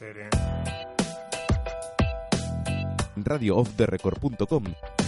[0.00, 0.30] serie.
[3.22, 4.99] radioofftherecord.com Bueno,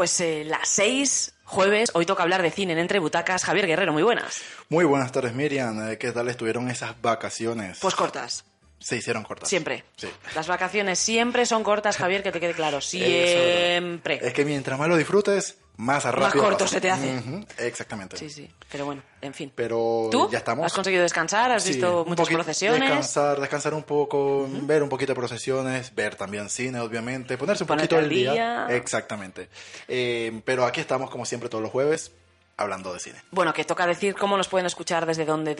[0.00, 3.44] pues eh, las seis, jueves, hoy toca hablar de cine en Entre Butacas.
[3.44, 4.40] Javier Guerrero, muy buenas.
[4.70, 5.90] Muy buenas tardes, Miriam.
[5.90, 7.76] Eh, ¿Qué tal estuvieron esas vacaciones?
[7.82, 8.46] Pues cortas,
[8.78, 9.46] Se hicieron cortas.
[9.46, 9.84] siempre.
[9.96, 10.08] Sí.
[10.34, 12.80] Las vacaciones siempre son cortas, Javier, que te quede claro.
[12.80, 14.20] Siempre.
[14.22, 16.74] Es que mientras más lo disfrutes, más rápido corto pasa.
[16.74, 17.22] se te hace.
[17.58, 18.16] Exactamente.
[18.16, 18.50] Sí, sí.
[18.70, 19.52] Pero bueno, en fin.
[19.54, 20.28] Pero ¿Tú?
[20.30, 20.64] ya estamos.
[20.64, 21.50] ¿Has conseguido descansar?
[21.52, 22.80] ¿Has Sí, visto muchas procesiones?
[22.80, 27.68] Descansar, descansar un poco, ver un poquito de procesiones, ver también cine, obviamente, ponerse un
[27.68, 28.32] Ponerte poquito al día.
[28.32, 28.66] día.
[28.76, 29.48] Exactamente.
[29.88, 32.12] Eh, pero aquí estamos, como siempre, todos los jueves,
[32.56, 33.16] hablando de cine.
[33.30, 35.56] Bueno, que toca decir cómo nos pueden escuchar desde dónde.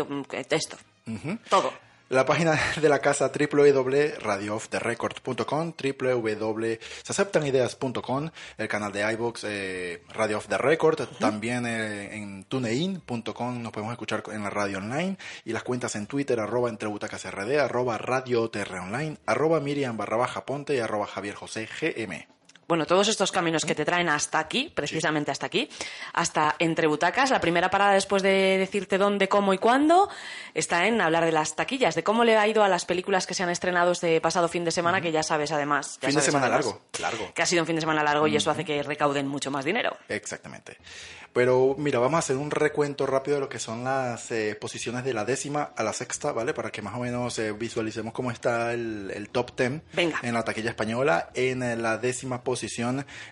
[0.50, 0.76] Esto.
[1.48, 1.72] Todo.
[2.10, 10.58] La página de la casa www.radioofftherecord.com, www.seaceptanideas.com, el canal de iVoox eh, Radio Off the
[10.58, 15.94] Record, también eh, en tunein.com nos podemos escuchar en la radio online y las cuentas
[15.94, 20.80] en Twitter, arroba entre butacas RD, arroba radio online, arroba Miriam barra baja ponte y
[20.80, 22.39] arroba Javier José GM.
[22.70, 25.68] Bueno, todos estos caminos que te traen hasta aquí, precisamente hasta aquí,
[26.12, 30.08] hasta entre butacas, la primera parada después de decirte dónde, cómo y cuándo,
[30.54, 33.34] está en hablar de las taquillas, de cómo le ha ido a las películas que
[33.34, 35.98] se han estrenado este pasado fin de semana, que ya sabes además.
[36.00, 37.34] ya Fin de semana además, largo, largo.
[37.34, 39.64] Que ha sido un fin de semana largo y eso hace que recauden mucho más
[39.64, 39.96] dinero.
[40.08, 40.76] Exactamente.
[41.32, 45.04] Pero mira, vamos a hacer un recuento rápido de lo que son las eh, posiciones
[45.04, 46.54] de la décima a la sexta, ¿vale?
[46.54, 50.44] Para que más o menos eh, visualicemos cómo está el, el top ten en la
[50.44, 51.30] taquilla española.
[51.34, 52.59] En eh, la décima posición,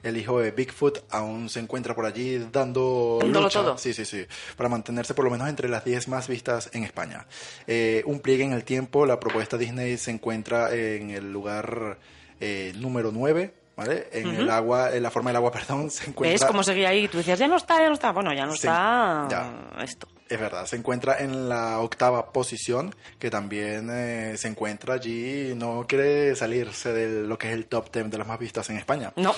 [0.02, 3.60] el hijo de Bigfoot aún se encuentra por allí dando lucha.
[3.62, 3.78] todo.
[3.78, 4.26] Sí, sí, sí.
[4.56, 7.26] Para mantenerse por lo menos entre las 10 más vistas en España.
[7.66, 11.98] Eh, un pliegue en el tiempo, la propuesta Disney se encuentra en el lugar
[12.40, 13.54] eh, número 9.
[13.76, 14.08] ¿Vale?
[14.10, 16.32] En el agua, en la forma del agua, perdón, se encuentra.
[16.32, 17.06] ¿Ves cómo seguía ahí?
[17.06, 18.10] Tú decías, ya no está, ya no está.
[18.10, 19.70] Bueno, ya no Sí, está ya.
[19.84, 20.08] esto.
[20.28, 25.86] Es verdad, se encuentra en la octava posición, que también eh, se encuentra allí, no
[25.88, 29.12] quiere salirse de lo que es el top 10 de las más vistas en España.
[29.16, 29.34] No,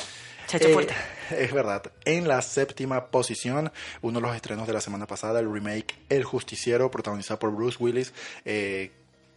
[0.47, 0.95] se ha hecho Eh, fuerte.
[1.31, 1.83] Es verdad.
[2.05, 3.71] En la séptima posición,
[4.03, 7.77] uno de los estrenos de la semana pasada, el remake El Justiciero, protagonizado por Bruce
[7.78, 8.12] Willis,
[8.45, 8.91] eh,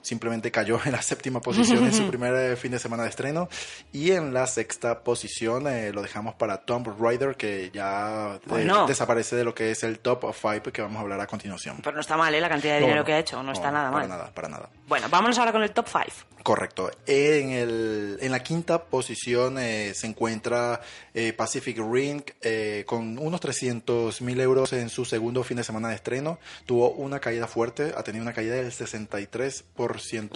[0.03, 3.49] simplemente cayó en la séptima posición en su primer eh, fin de semana de estreno.
[3.91, 8.85] Y en la sexta posición eh, lo dejamos para Tomb Raider, que ya eh, Bueno.
[8.85, 11.77] desaparece de lo que es el top of five que vamos a hablar a continuación.
[11.83, 12.41] Pero no está mal, ¿eh?
[12.41, 13.05] La cantidad de dinero no.
[13.05, 13.41] que ha hecho.
[13.41, 14.09] No, está nada para mal.
[14.09, 14.69] nada, para nada.
[14.87, 16.33] Bueno, vámonos ahora con el top 5.
[16.43, 16.91] Correcto.
[17.07, 20.81] En, el, en la quinta posición eh, se encuentra
[21.13, 25.87] eh, Pacific Ring eh, con unos 300 mil euros en su segundo fin de semana
[25.87, 26.39] de estreno.
[26.65, 29.63] Tuvo una caída fuerte, ha tenido una caída del 63%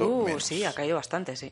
[0.08, 0.44] Uh, menos.
[0.44, 1.52] sí, ha caído bastante, sí.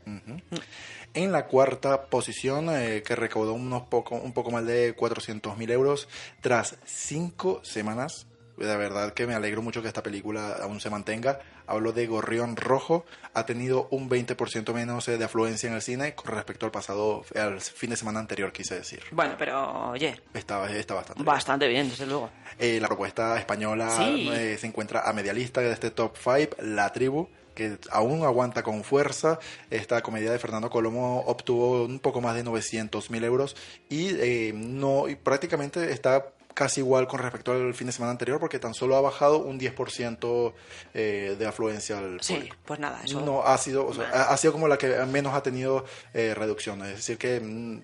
[1.13, 5.71] En la cuarta posición, eh, que recaudó unos poco, un poco más de 400 mil
[5.71, 6.07] euros
[6.41, 8.27] tras cinco semanas.
[8.57, 11.39] De verdad que me alegro mucho que esta película aún se mantenga.
[11.67, 13.05] Hablo de Gorrión Rojo.
[13.33, 17.25] Ha tenido un 20% menos eh, de afluencia en el cine con respecto al pasado,
[17.35, 19.01] al fin de semana anterior, quise decir.
[19.11, 21.25] Bueno, pero oye, Está, está bastante bien.
[21.25, 22.29] bastante bien, desde luego.
[22.57, 24.29] Eh, la propuesta española Sí.
[24.33, 28.61] eh, se encuentra a media lista de este top 5, La Tribu, que aún aguanta
[28.61, 29.39] con fuerza.
[29.71, 33.55] Esta comedia de Fernando Colomo obtuvo un poco más de 900 mil euros
[33.89, 38.39] y, eh, no, y prácticamente está casi igual con respecto al fin de semana anterior
[38.39, 40.53] porque tan solo ha bajado un 10%
[40.93, 42.55] eh, de afluencia al Sí, público.
[42.65, 43.19] pues nada, eso.
[43.19, 45.83] No ha sido, o sea, ha, ha sido como la que menos ha tenido
[46.13, 47.81] eh, reducción, es decir que mm,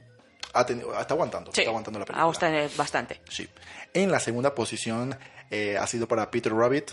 [0.53, 2.25] ha tenido, está aguantando, sí, está aguantando la película.
[2.25, 3.19] gustado bastante.
[3.29, 3.47] Sí.
[3.93, 5.17] En la segunda posición
[5.49, 6.91] eh, ha sido para Peter Rabbit.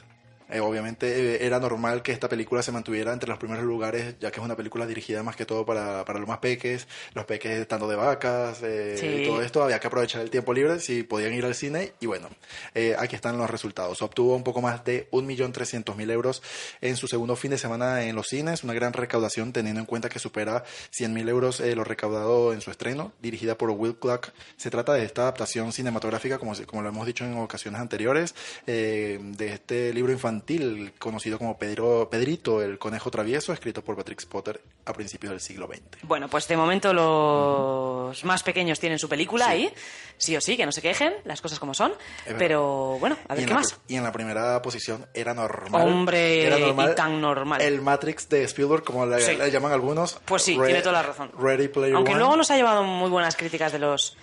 [0.50, 4.30] Eh, obviamente eh, era normal que esta película se mantuviera entre los primeros lugares, ya
[4.30, 7.58] que es una película dirigida más que todo para, para los más peques, los peques
[7.58, 9.06] estando de vacas, eh, Sí.
[9.06, 9.62] y todo esto.
[9.62, 11.92] Había que aprovechar el tiempo libre si podían ir al cine.
[12.00, 12.28] Y bueno,
[12.74, 14.00] eh, aquí están los resultados.
[14.00, 16.42] Obtuvo un poco más de 1.300.000 euros
[16.80, 20.08] en su segundo fin de semana en los cines, una gran recaudación teniendo en cuenta
[20.08, 24.32] que supera 100.000 euros lo recaudado en su estreno, dirigida por Will Clark.
[24.56, 28.34] Se trata de esta adaptación cinematográfica, como, como lo hemos dicho en ocasiones anteriores,
[28.66, 29.18] de
[29.52, 34.60] este libro infantil infantil conocido como Pedro, Pedrito, el conejo travieso, escrito por Patrick Potter
[34.86, 36.02] a principios del siglo XX.
[36.02, 39.72] Bueno, pues de momento los más pequeños tienen su película ahí,
[40.16, 41.92] sí o sí, que no se quejen, las cosas como son.
[42.38, 43.78] Pero bueno, a ver qué más.
[43.88, 45.82] Y en la primera posición era normal.
[45.88, 47.60] Hombre, era normal, y tan normal.
[47.60, 49.34] El Matrix de Spielberg, como le, Sí.
[49.36, 50.18] le llaman algunos.
[50.24, 51.32] Pues sí, Re- tiene toda la razón.
[51.38, 52.20] Ready Player Aunque One.
[52.20, 54.16] luego nos ha llevado muy buenas críticas de los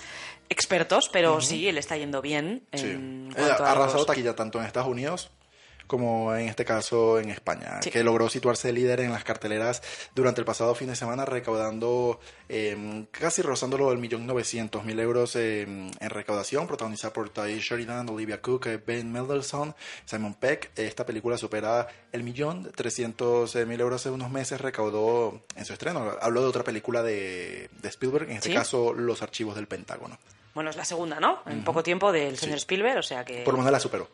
[0.49, 2.63] expertos, pero sí, él está yendo bien.
[2.73, 2.85] Sí.
[2.91, 5.31] En cuanto ha a arrasado los- taquilla tanto en Estados Unidos
[5.87, 7.89] como en este caso en España, Sí.
[7.91, 9.81] que logró situarse líder en las carteleras
[10.15, 15.35] durante el pasado fin de semana, recaudando eh, casi rozándolo el millón novecientos mil euros
[15.35, 20.71] eh, en recaudación, protagonizada por Ty Sheridan, Olivia Cook, eh, Ben Mendelsohn, Simon Peck.
[20.75, 26.13] Esta película supera el millón trescientos mil euros en unos meses, recaudó en su estreno.
[26.21, 28.55] Hablo de otra película de, de Spielberg, en este Sí.
[28.55, 30.17] caso Los Archivos del Pentágono.
[30.53, 31.41] Bueno, es la segunda, ¿no?
[31.47, 33.43] En poco tiempo del señor Spielberg, o sea que...
[33.43, 34.07] Por lo menos la superó.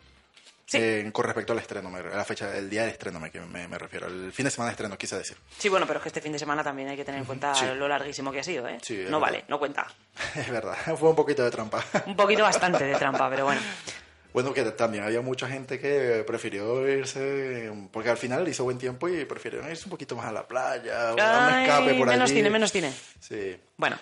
[0.71, 0.77] Sí.
[0.79, 3.77] Eh, con respecto al estreno, a la fecha, el día del estreno me, me, me
[3.77, 5.35] refiero, el fin de semana de estreno, quise decir.
[5.57, 7.53] Sí, bueno, pero es que este fin de semana también hay que tener en cuenta
[7.53, 7.65] Sí.
[7.75, 8.77] lo larguísimo que ha sido, ¿eh?
[8.81, 9.19] Sí, no verdad.
[9.19, 9.85] vale, no cuenta.
[10.35, 11.83] Es verdad, fue un poquito de trampa.
[12.05, 13.59] Un poquito bastante de trampa, pero bueno.
[14.33, 19.09] Bueno, que también había mucha gente que prefirió irse, porque al final hizo buen tiempo
[19.09, 22.23] y prefirieron irse un poquito más a la playa, o a un escape por menos
[22.29, 22.33] allí.
[22.35, 22.93] tiene, menos tiene.
[23.19, 23.57] Sí.
[23.75, 23.97] Bueno,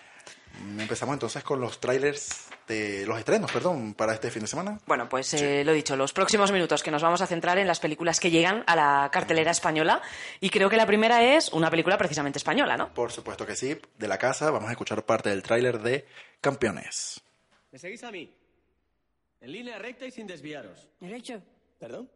[0.79, 4.79] Empezamos entonces con los trailers de los estrenos, perdón, para este fin de semana.
[4.85, 7.79] bueno, pues eh, lo dicho, los próximos minutos que nos vamos a centrar en las
[7.79, 10.01] películas que llegan a la cartelera española
[10.39, 12.93] y creo que la primera es una película precisamente española, ¿no?
[12.93, 16.05] Por supuesto que sí, de la casa vamos a escuchar parte del tráiler de
[16.41, 17.21] Campeones.
[17.71, 18.31] ¿Me seguís a mí?
[19.41, 20.87] En línea recta y sin desviaros.
[20.99, 21.41] Derecho.
[21.79, 22.09] ¿Perdón?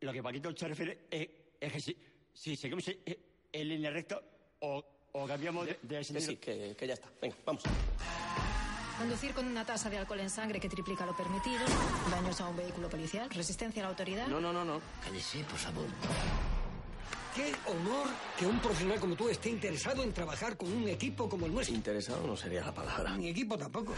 [0.00, 1.28] Lo que Paquito se refiere es,
[1.60, 1.96] es que si,
[2.32, 2.98] si seguimos en,
[3.52, 4.20] en línea recta
[4.60, 4.84] o,
[5.22, 6.30] o cambiamos de, de Que sentido.
[6.30, 7.08] sí, que, que ya está.
[7.20, 7.62] Venga, vamos.
[8.98, 11.60] Conducir con una tasa de alcohol en sangre que triplica lo permitido,
[12.10, 14.26] daños a un vehículo policial, resistencia a la autoridad.
[14.26, 14.80] No, no, no, no.
[15.04, 15.86] Cállese, por favor.
[17.36, 21.46] Qué honor que un profesional como tú esté interesado en trabajar con un equipo como
[21.46, 21.76] el nuestro.
[21.76, 23.12] Interesado no sería la palabra.
[23.16, 23.92] Mi equipo tampoco.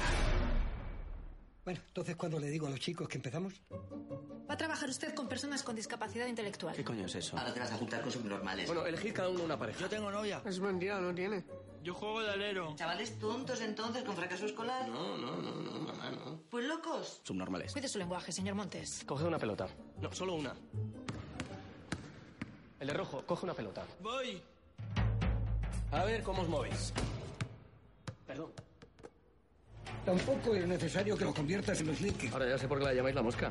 [1.64, 3.52] Bueno, entonces, ¿cuándo le digo a los chicos que empezamos?
[3.70, 6.74] Va a trabajar usted con personas con discapacidad intelectual.
[6.74, 7.36] ¿Qué coño es eso?
[7.36, 8.66] Ahora te vas a juntar con subnormales.
[8.66, 9.78] Bueno, elegid cada uno una pareja.
[9.78, 10.42] yo tengo novia.
[10.44, 11.44] Es mentira, no tiene.
[11.82, 12.74] Yo juego de alero.
[12.76, 14.88] Chavales tontos entonces con fracaso escolar.
[14.88, 16.40] No, no, no, no, mamá, no.
[16.50, 17.20] Pues locos.
[17.24, 17.72] Subnormales.
[17.72, 19.02] Cuide su lenguaje, señor Montes.
[19.06, 19.68] Coge una pelota.
[20.00, 20.54] No, solo una.
[22.80, 23.84] El de rojo, coge una pelota.
[24.00, 24.42] Voy.
[25.92, 26.92] A ver cómo os movéis.
[30.04, 32.32] Tampoco es necesario que lo conviertas en los Lakers.
[32.32, 33.50] Ahora ya sé por qué la llamáis la mosca.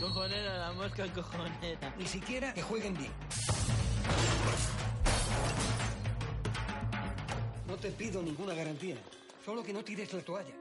[0.00, 1.94] Cojonera, la mosca cojonera.
[1.98, 3.10] Ni siquiera que jueguen bien.
[7.66, 8.96] No te pido ninguna garantía.
[9.44, 10.54] Solo que no tires la toalla.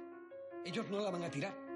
[0.65, 1.68] Ellos no la van a tirar.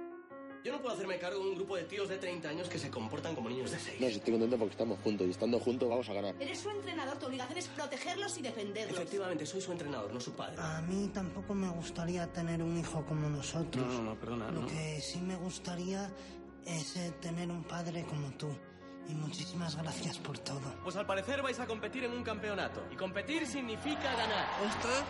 [0.63, 2.89] Yo no puedo hacerme cargo de un grupo de tíos de 30 años que se
[2.89, 3.99] comportan como niños de 6.
[3.99, 6.35] No, si estoy contento porque estamos juntos y estando juntos vamos a ganar.
[6.39, 8.97] Eres su entrenador, tu obligación es protegerlos y defenderlos.
[8.97, 10.55] Efectivamente, soy su entrenador, no su padre.
[10.59, 13.85] A mí tampoco me gustaría tener un hijo como nosotros.
[13.85, 14.67] No, no, no, perdona, Lo no.
[14.67, 16.09] que sí me gustaría
[16.65, 18.47] es eh, tener un padre como tú.
[19.09, 20.61] Y muchísimas gracias por todo.
[20.81, 22.85] Pues al parecer vais a competir en un campeonato.
[22.89, 24.47] Y competir significa ganar.
[24.63, 25.03] pasada.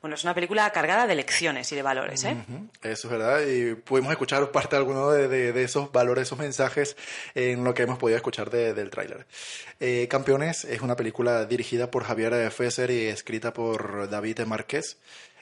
[0.00, 2.36] Bueno, es una película cargada de lecciones y de valores, ¿eh?
[2.48, 6.22] Ujú, Eso es verdad, y pudimos escuchar parte de alguno de, de- de esos valores,
[6.28, 6.96] esos mensajes
[7.34, 9.26] en lo que hemos podido escuchar de- del tráiler.
[9.80, 14.98] Eh, Campeones es una película dirigida por Javier Fesser y escrita por David Márquez.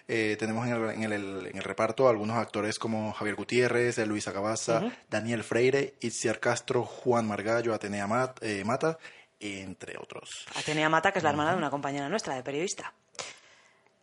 [0.09, 4.05] Eh, tenemos en el, en, el, en el reparto algunos actores como Javier Gutiérrez, eh,
[4.07, 8.99] Luisa Cabaza, Daniel Freire, Itziar Castro, Juan Margallo, Atenea Mat- eh, Mata,
[9.39, 10.29] entre otros.
[10.57, 12.93] Atenea Mata, que es la hermana de una compañera nuestra, de periodista.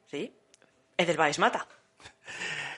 [0.09, 0.35] ¿Sí?
[0.97, 1.67] Edelweiss Mata.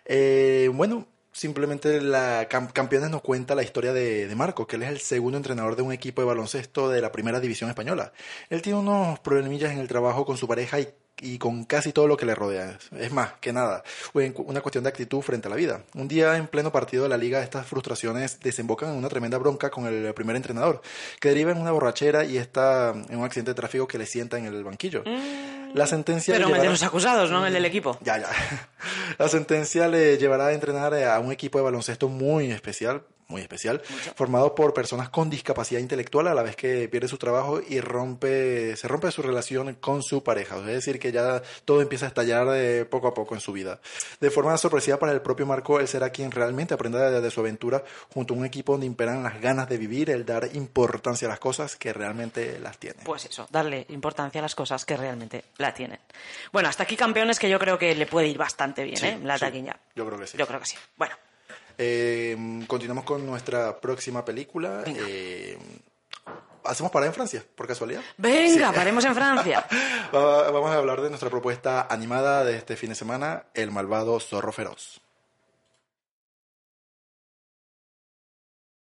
[0.06, 4.84] Eh, bueno, simplemente la Cam- Campeones nos cuenta la historia de, de Marco, que él
[4.84, 8.12] es el segundo entrenador de un equipo de baloncesto de la primera división española.
[8.50, 10.90] Él tiene unos problemillas en el trabajo con su pareja y,
[11.22, 12.78] y con casi todo lo que le rodea.
[12.98, 13.84] Es más que nada,
[14.14, 15.84] una cuestión de actitud frente a la vida.
[15.94, 19.70] Un día en pleno partido de la liga, estas frustraciones desembocan en una tremenda bronca
[19.70, 20.82] con el primer entrenador,
[21.20, 24.38] que deriva en una borrachera y está en un accidente de tráfico que le sienta
[24.40, 25.04] en el banquillo.
[25.74, 27.98] La sentencia Pero le el de llevará- los acusados, no el del equipo.
[28.02, 28.28] ya, ya.
[29.18, 33.82] La sentencia le llevará a entrenar a un equipo de baloncesto muy especial, muy especial,
[34.16, 38.76] formado por personas con discapacidad intelectual a la vez que pierde su trabajo y rompe,
[38.76, 40.58] se rompe su relación con su pareja.
[40.58, 43.80] Es decir, que ya todo empieza a estallar de poco a poco en su vida.
[44.20, 47.40] De forma sorpresiva para el propio Marco, él será quien realmente aprenda de, de su
[47.40, 47.84] aventura
[48.14, 51.40] junto a un equipo donde imperan las ganas de vivir, el dar importancia a las
[51.40, 53.04] cosas que realmente las tienen.
[53.04, 56.00] Pues eso, darle importancia a las cosas que realmente la tienen.
[56.52, 59.20] Bueno, hasta aquí campeones que yo creo que le puede ir bastante bien, Sí, ¿eh?
[59.24, 59.78] La sí, taquilla.
[59.96, 60.38] yo creo que sí.
[60.38, 60.76] Yo creo que sí.
[60.98, 61.16] Bueno,
[61.78, 62.36] Eh,
[62.68, 64.84] continuamos con nuestra próxima película.
[64.86, 65.58] Eh,
[66.64, 68.02] ¿Hacemos parada en Francia, por casualidad?
[68.18, 68.76] Venga, Sí.
[68.76, 69.66] paremos en Francia.
[70.14, 74.20] Va- Vamos a hablar de nuestra propuesta animada de este fin de semana, El malvado
[74.20, 75.02] zorro feroz.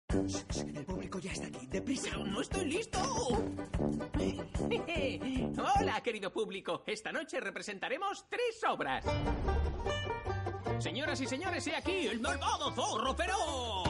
[0.10, 1.68] El público ya está aquí.
[1.68, 2.18] ¡Deprisa!
[2.18, 3.00] ¡No estoy listo!
[5.80, 6.84] Hola, querido público.
[6.88, 9.06] Esta noche representaremos tres obras.
[10.80, 13.84] Señoras y señores, he aquí el malvado zorro feroz.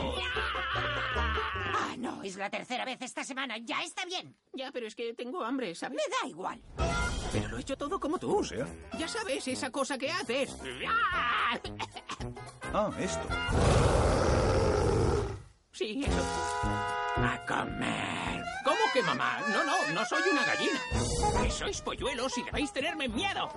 [1.75, 3.57] Ah, no, es la tercera vez esta semana.
[3.59, 4.35] Ya está bien.
[4.53, 5.97] Ya, pero es que tengo hambre, ¿sabes?
[5.97, 6.61] Me da igual.
[7.31, 8.43] Pero lo he hecho todo como tú.
[8.97, 10.55] Ya sabes, esa cosa que haces.
[12.71, 13.27] Ah, esto.
[15.71, 16.23] Sí, eso.
[17.17, 18.43] A comer.
[18.63, 19.39] ¿Cómo que mamá?
[19.51, 20.79] No, no, no soy una gallina.
[21.41, 23.49] Que sois polluelos y debéis tenerme miedo.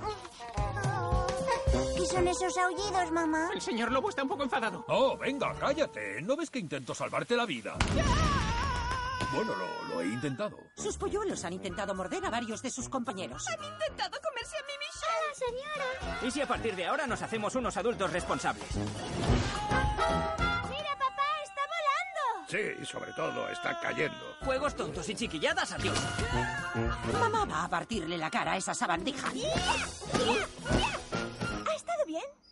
[1.97, 3.51] ¿Qué son esos aullidos, mamá?
[3.55, 4.85] El señor lobo está un poco enfadado.
[4.89, 6.21] Oh, venga, cállate.
[6.23, 7.77] ¿No ves que intento salvarte la vida?
[9.35, 10.59] Bueno, lo, lo he intentado.
[10.77, 13.47] Sus polluelos han intentado morder a varios de sus compañeros.
[13.49, 15.13] Han intentado comerse a mi Michelle.
[15.23, 15.87] ¡Hola, señora!
[16.27, 18.69] ¿Y si a partir de ahora nos hacemos unos adultos responsables?
[18.77, 18.87] ¡Mira,
[20.99, 21.23] papá!
[21.43, 22.47] ¡Está volando!
[22.49, 24.37] Sí, sobre todo está cayendo.
[24.45, 25.99] Juegos tontos y chiquilladas, adiós.
[27.19, 29.31] Mamá va a partirle la cara a esa sabandija.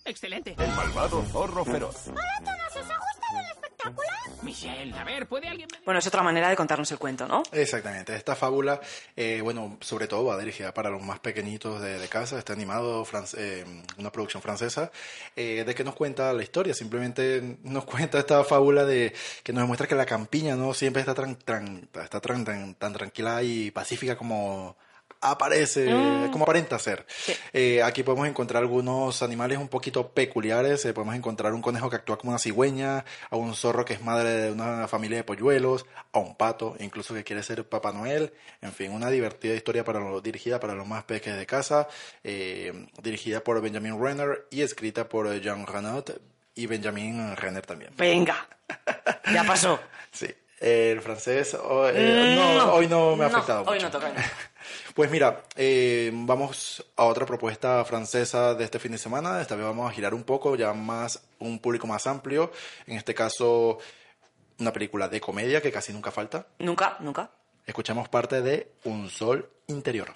[0.05, 0.57] Excelente.
[0.59, 2.09] El malvado zorro feroz.
[2.09, 2.85] ¡Hola, todos!
[2.85, 4.09] ¿Os ha gustado el espectáculo?
[4.43, 5.69] Michelle, a ver, ¿puede alguien...?
[5.85, 7.43] Bueno, es otra manera de contarnos el cuento, ¿no?
[7.53, 8.81] Exactamente, esta fábula,
[9.17, 13.07] eh, bueno, sobre todo va dirigida para los más pequeñitos de, de casa, está animado,
[13.37, 13.65] eh,
[13.99, 14.91] una producción francesa,
[15.37, 19.63] eh, de que nos cuenta la historia, simplemente nos cuenta esta fábula de que nos
[19.63, 23.71] demuestra que la campiña no siempre está, tran- tran- está tran- tan, tan tranquila y
[23.71, 24.77] pacífica como
[25.21, 26.31] aparece, Mm.
[26.31, 27.07] como aparenta ser.
[27.53, 30.85] Eh, aquí podemos encontrar algunos animales un poquito peculiares.
[30.85, 34.03] eh, podemos encontrar un conejo que actúa como una cigüeña, a un zorro que es
[34.03, 38.33] madre de una familia de polluelos, a un pato, incluso que quiere ser Papá Noel.
[38.63, 41.89] En fin, una divertida historia para los- dirigida para los más pequeños de casa,
[42.25, 46.05] eh, dirigida por Benjamin Renner y escrita por eh, Jean Renaud
[46.55, 47.93] y Benjamin Renner también.
[47.97, 48.49] Venga.
[49.33, 49.79] Ya pasó.
[50.11, 50.27] Sí.
[50.61, 52.73] El francés, oh, eh, Mm, no, no.
[52.75, 54.13] hoy no me ha No, afectado hoy no toca.
[54.95, 59.41] Pues mira, eh, vamos a otra propuesta francesa de este fin de semana.
[59.41, 62.53] Esta vez vamos a girar un poco, ya más un público más amplio.
[62.87, 63.79] En este caso,
[64.59, 66.47] una película de comedia que casi nunca falta.
[66.59, 67.31] Nunca, nunca.
[67.65, 70.13] Escuchamos parte de Un Sol Interior.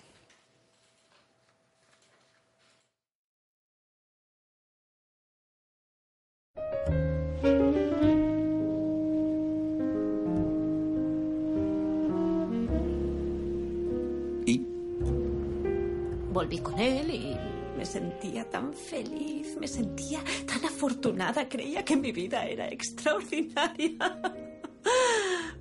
[16.34, 17.36] Volví con él y
[17.78, 24.20] me sentía tan feliz, me sentía tan afortunada, creía que mi vida era extraordinaria.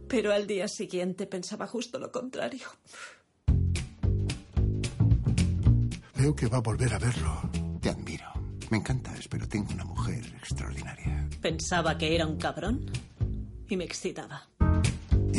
[0.08, 2.66] Pero al día siguiente pensaba justo lo contrario.
[6.16, 7.40] Veo que va a volver a verlo.
[7.80, 8.26] Te admiro.
[8.72, 11.30] Me encantas, pero tengo una mujer extraordinaria.
[11.40, 12.90] Pensaba que era un cabrón
[13.70, 14.50] y me excitaba.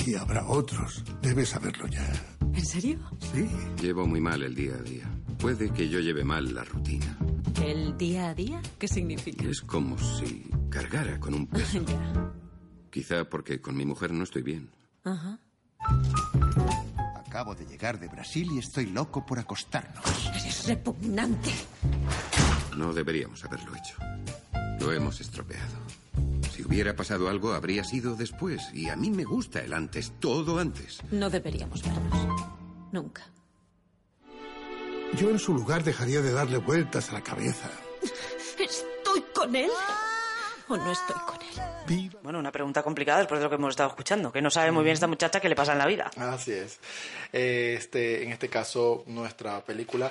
[0.06, 1.02] Y habrá otros.
[1.20, 2.08] Debes saberlo ya.
[2.40, 3.00] ¿En serio?
[3.32, 3.48] Sí.
[3.82, 5.10] Llevo muy mal el día a día.
[5.44, 7.18] Puede que yo lleve mal la rutina.
[7.62, 8.62] ¿El día a día?
[8.78, 9.44] ¿Qué significa?
[9.44, 11.84] Es como si cargara con un peso.
[11.86, 12.32] Ya.
[12.88, 14.70] Quizá porque con mi mujer no estoy bien.
[15.04, 15.38] Ajá.
[17.26, 20.30] Acabo de llegar de Brasil y estoy loco por acostarnos.
[20.34, 21.50] Eres repugnante.
[22.78, 23.96] No deberíamos haberlo hecho.
[24.80, 25.76] Lo hemos estropeado.
[26.54, 28.62] Si hubiera pasado algo, habría sido después.
[28.72, 31.00] Y a mí me gusta el antes, todo antes.
[31.10, 32.28] No deberíamos vernos.
[32.92, 33.24] Nunca.
[35.16, 37.70] Yo en su lugar dejaría de darle vueltas a la cabeza.
[38.58, 39.70] ¿Estoy con él?
[40.68, 42.10] ¿O no estoy con él?
[42.22, 44.82] Bueno, una pregunta complicada después de lo que hemos estado escuchando, que no sabe muy
[44.82, 46.10] bien esta muchacha qué le pasa en la vida.
[46.16, 46.80] Así es.
[47.32, 50.10] Eh, Este, en este caso, nuestra película,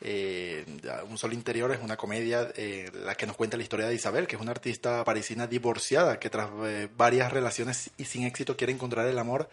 [0.00, 0.64] eh,
[1.10, 4.26] Un Sol Interior, es una comedia eh, la que nos cuenta la historia de Isabel,
[4.26, 8.72] que es una artista parisina divorciada que tras eh, varias relaciones y sin éxito quiere
[8.72, 9.50] encontrar el amor.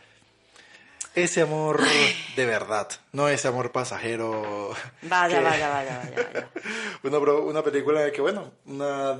[1.23, 1.81] Ese amor
[2.35, 4.71] de verdad, no ese amor pasajero.
[5.03, 6.49] Vaya, que- vaya, vaya, vaya, vaya.
[7.03, 9.19] Una, pro- una película que, bueno, una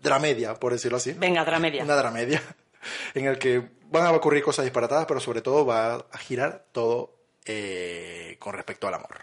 [0.00, 1.12] dramedia, por decirlo así.
[1.12, 1.82] Venga, dramedia.
[1.84, 2.42] Una dramedia
[3.14, 7.14] en el que van a ocurrir cosas disparatadas, pero sobre todo va a girar todo
[7.44, 9.18] eh, con respecto al amor.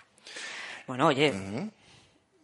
[0.88, 1.34] Bueno, oye,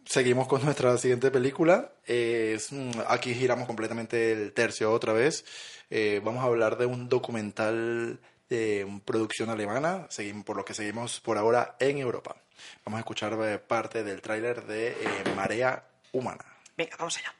[0.04, 1.92] Seguimos con nuestra siguiente película.
[2.06, 5.44] Es, mm, aquí giramos completamente el tercio otra vez.
[5.90, 10.74] Eh, vamos a hablar de un documental de mm, producción alemana, seguimos, por lo que
[10.74, 12.36] seguimos por ahora en Europa.
[12.84, 16.44] Vamos a escuchar eh, parte del tráiler de eh, Marea Humana.
[16.76, 17.34] venga, vamos allá.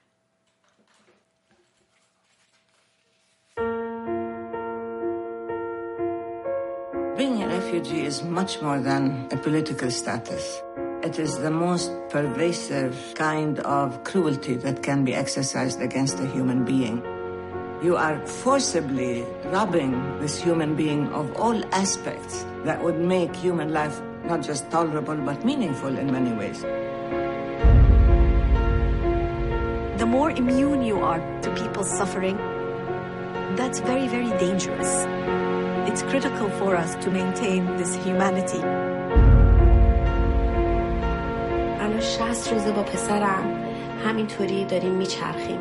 [7.58, 10.62] refugee is much more than a political status.
[11.02, 16.64] It is the most pervasive kind of cruelty that can be exercised against a human
[16.64, 17.17] being.
[17.83, 24.01] You are forcibly robbing this human being of all aspects that would make human life
[24.25, 26.61] not just tolerable but meaningful in many ways.
[29.99, 32.37] The more immune you are to people's suffering,
[33.55, 35.05] that's very, very dangerous.
[35.89, 38.63] It's critical for us to maintain this humanity.
[41.79, 43.63] الان 60 روزه با پسرم
[44.05, 45.59] همینطوری داریم میچرخیم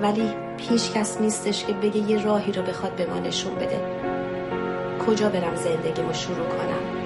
[0.00, 3.80] ولی هیچ کس نیستش که بگه یه راهی رو بخواد به ما نشون بده
[5.06, 6.98] کجا برم زندگیمو شروع کنم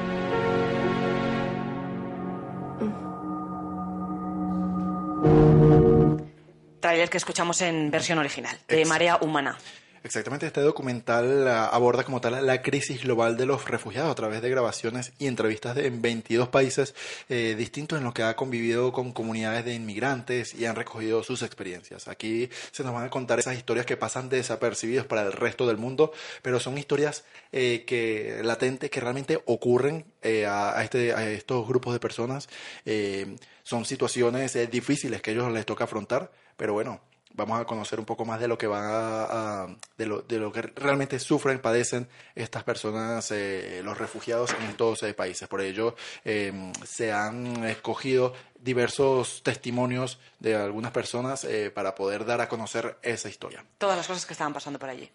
[6.82, 9.56] Trailer que escuchamos en versión original, de Marea Humana.
[10.04, 14.42] Exactamente, este documental ah, aborda como tal la crisis global de los refugiados a través
[14.42, 16.97] de grabaciones y entrevistas de, en 22 países
[17.28, 21.42] eh, distintos en los que ha convivido con comunidades de inmigrantes y han recogido sus
[21.42, 22.09] experiencias.
[22.09, 25.76] Aquí se nos van a contar esas historias que pasan desapercibidos para el resto del
[25.76, 31.30] mundo, pero son historias eh, que latentes que realmente ocurren eh, a, a este, a
[31.30, 32.49] estos grupos de personas.
[32.87, 37.00] Eh, son situaciones eh, difíciles que a ellos les toca afrontar, pero bueno,
[37.35, 39.23] vamos a conocer un poco más de lo que van a,
[39.65, 44.69] a- de, lo, de lo que realmente sufren, padecen estas personas, eh, los refugiados en
[44.69, 45.49] estos eh, países.
[45.49, 52.41] Por ello, eh, se han escogido diversos testimonios de algunas personas eh, para poder dar
[52.41, 53.65] a conocer esa historia.
[53.79, 55.11] Todas las cosas que estaban pasando por allí.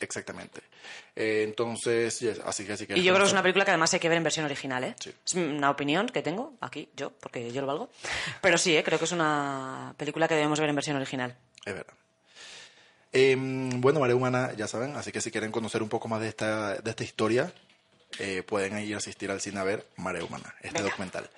[0.00, 0.60] Exactamente.
[1.14, 3.70] Eh, entonces, yes, así que así que Y yo creo que es una película que
[3.70, 4.94] además hay que ver en versión original, ¿eh?
[5.24, 7.90] Es una opinión que tengo aquí, yo, porque yo lo valgo.
[8.40, 8.82] Pero sí, ¿eh?
[8.82, 11.36] creo que es una película que debemos ver en versión original.
[11.64, 11.94] Es verdad.
[13.12, 16.28] Eh, bueno, María Humana, ya saben, así que si quieren conocer un poco más de
[16.28, 17.52] esta, de esta historia,
[18.18, 20.90] eh, pueden ir a asistir al cine a ver Marea Humana, este Venga.
[20.90, 21.30] documental.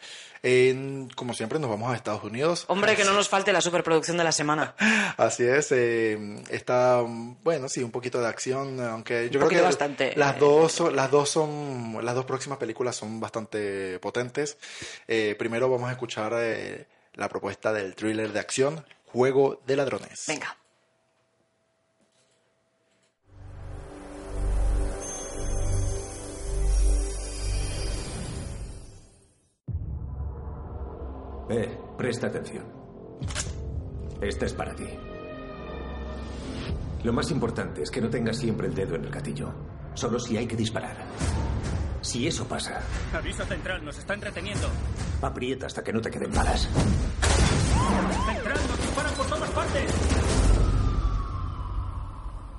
[0.45, 2.65] Eh, como siempre, nos vamos a Estados Unidos.
[2.67, 4.75] Hombre, que no nos falte la superproducción de la semana.
[5.17, 7.01] Así es, eh, está,
[7.45, 10.39] bueno, sí, un poquito de acción, aunque yo creo que bastante, las eh.
[10.41, 14.59] dos, las dos son, las dos próximas películas son bastante potentes.
[15.07, 20.25] Eh, primero vamos a escuchar eh, la propuesta del thriller de acción, Juego de Ladrones.
[20.27, 20.57] Venga.
[31.51, 32.65] Eh, presta atención.
[34.21, 34.87] Esta es para ti.
[37.05, 39.53] Lo más importante es que no tengas siempre el dedo en el gatillo.
[39.95, 40.97] Solo si hay que disparar.
[42.01, 42.81] Si eso pasa,
[43.13, 44.69] Aviso central, nos están reteniendo.
[45.21, 46.69] aprieta hasta que no te queden balas.
[48.27, 49.93] ¡Central, nos disparan por todas partes!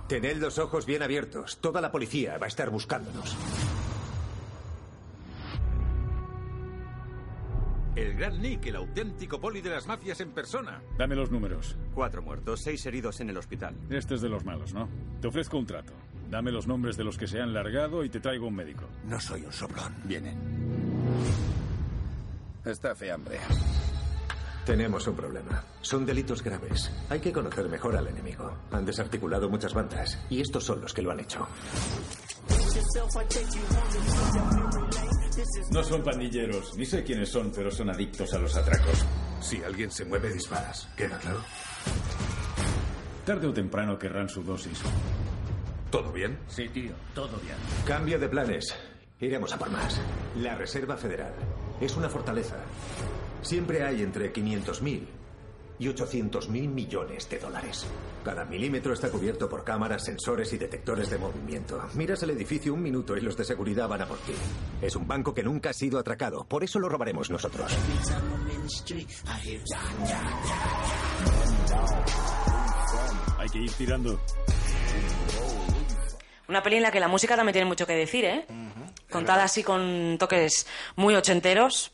[0.07, 1.57] Tened los ojos bien abiertos.
[1.59, 3.35] Toda la policía va a estar buscándonos.
[7.95, 10.81] El gran Nick, el auténtico poli de las mafias en persona.
[10.97, 11.77] Dame los números.
[11.93, 13.75] Cuatro muertos, seis heridos en el hospital.
[13.89, 14.89] Este es de los malos, ¿no?
[15.21, 15.93] Te ofrezco un trato.
[16.29, 18.85] Dame los nombres de los que se han largado y te traigo un médico.
[19.05, 19.93] No soy un soplón.
[20.05, 20.35] Vienen.
[22.65, 23.39] Está hambre.
[24.65, 25.63] Tenemos un problema.
[25.81, 26.89] Son delitos graves.
[27.09, 28.59] Hay que conocer mejor al enemigo.
[28.71, 31.45] Han desarticulado muchas bandas y estos son los que lo han hecho.
[35.71, 39.05] No son pandilleros, ni sé quiénes son, pero son adictos a los atracos.
[39.41, 40.87] Si alguien se mueve, disparas.
[40.95, 41.41] ¿Queda claro?
[43.25, 44.81] Tarde o temprano querrán su dosis.
[45.89, 46.39] ¿Todo bien?
[46.47, 47.55] Sí, tío, todo bien.
[47.85, 48.73] Cambio de planes.
[49.19, 49.99] Iremos a por más.
[50.37, 51.33] La Reserva Federal
[51.79, 52.57] es una fortaleza.
[53.43, 55.05] Siempre hay entre 500.000
[55.79, 57.85] y 800.000 millones de dólares.
[58.23, 61.81] Cada milímetro está cubierto por cámaras, sensores y detectores de movimiento.
[61.93, 64.31] Miras el edificio un minuto y los de seguridad van a por ti.
[64.81, 66.45] Es un banco que nunca ha sido atracado.
[66.45, 67.69] Por eso lo robaremos nosotros.
[73.37, 74.21] Hay que ir tirando.
[76.47, 78.45] Una peli en la que la música también tiene mucho que decir, ¿eh?
[79.11, 81.91] Contada así con toques muy ochenteros.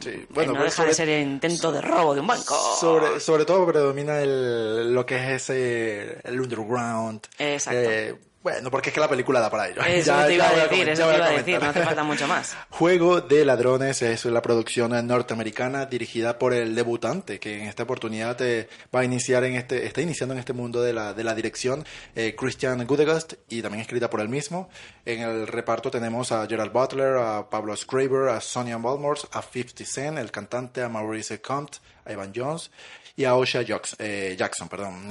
[0.00, 2.26] Sí, que bueno, no pues deja sobre- de ser el intento de robo de un
[2.26, 2.54] banco.
[2.80, 7.20] Sobre, sobre todo predomina el, lo que es ese el underground.
[7.38, 7.80] Exacto.
[7.80, 9.82] Eh, bueno, porque es que la película da para ello.
[9.82, 12.28] Eso Ya- te iba a decir, eso te iba a decir, no hace falta mucho
[12.28, 12.56] más.
[12.70, 18.40] Juego de Ladrones es la producción norteamericana dirigida por el debutante que en esta oportunidad
[18.42, 21.34] eh, va a iniciar en este está iniciando en este mundo de la, de la
[21.34, 24.68] dirección eh, Christian Gudegast y también escrita por él mismo.
[25.04, 29.84] En el reparto tenemos a Gerald Butler, a Pablo Schreiber, a Sonia Balmors, a 50
[29.86, 32.70] Cent, el cantante, a Maurice Comte, a Evan Jones
[33.16, 33.96] y a Osha Jackson.
[34.00, 35.08] eh, Jackson perdón.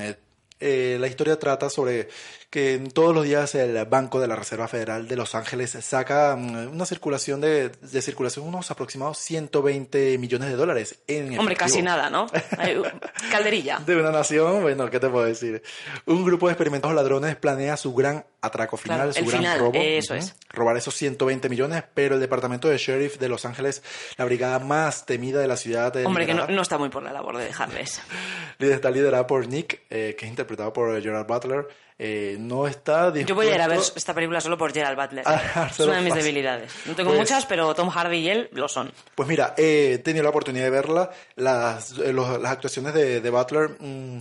[0.59, 2.07] Eh, la historia trata sobre
[2.49, 6.69] que todos los días el Banco de la Reserva Federal de Los Ángeles saca mm,
[6.71, 11.57] una circulación de, de circulación unos aproximados 120 millones de dólares en Hombre, efectivo.
[11.57, 12.27] casi nada, ¿no?
[13.31, 13.79] Calderilla.
[13.85, 15.63] De una nación, bueno, ¿qué te puedo decir?
[16.05, 19.71] Un grupo de experimentados ladrones planea su gran atraco final, Claro, su gran final, robo.
[19.75, 20.23] eso Ujú.
[20.23, 20.35] es.
[20.49, 23.81] Robar esos 120 millones, pero el departamento de sheriff de Los Ángeles,
[24.17, 27.01] la brigada más temida de la ciudad, eh, Hombre, que no, no está muy por
[27.01, 28.01] la labor de dejarles.
[28.59, 31.67] está liderada por Nick, eh, que es interpretado por Butler.
[31.99, 33.27] eh, no está dispuesto...
[33.29, 35.23] Yo voy a ir a ver esta película solo por Gerald Butler.
[35.69, 36.23] Es una de mis fácil.
[36.23, 36.71] debilidades.
[36.85, 38.91] No tengo Pues- muchas, pero Tom Hardy y él lo son.
[39.15, 41.09] Pues mira, he tenido la oportunidad de verla.
[41.35, 43.71] Las, eh, los- las actuaciones de, de Butler...
[43.79, 44.19] mm,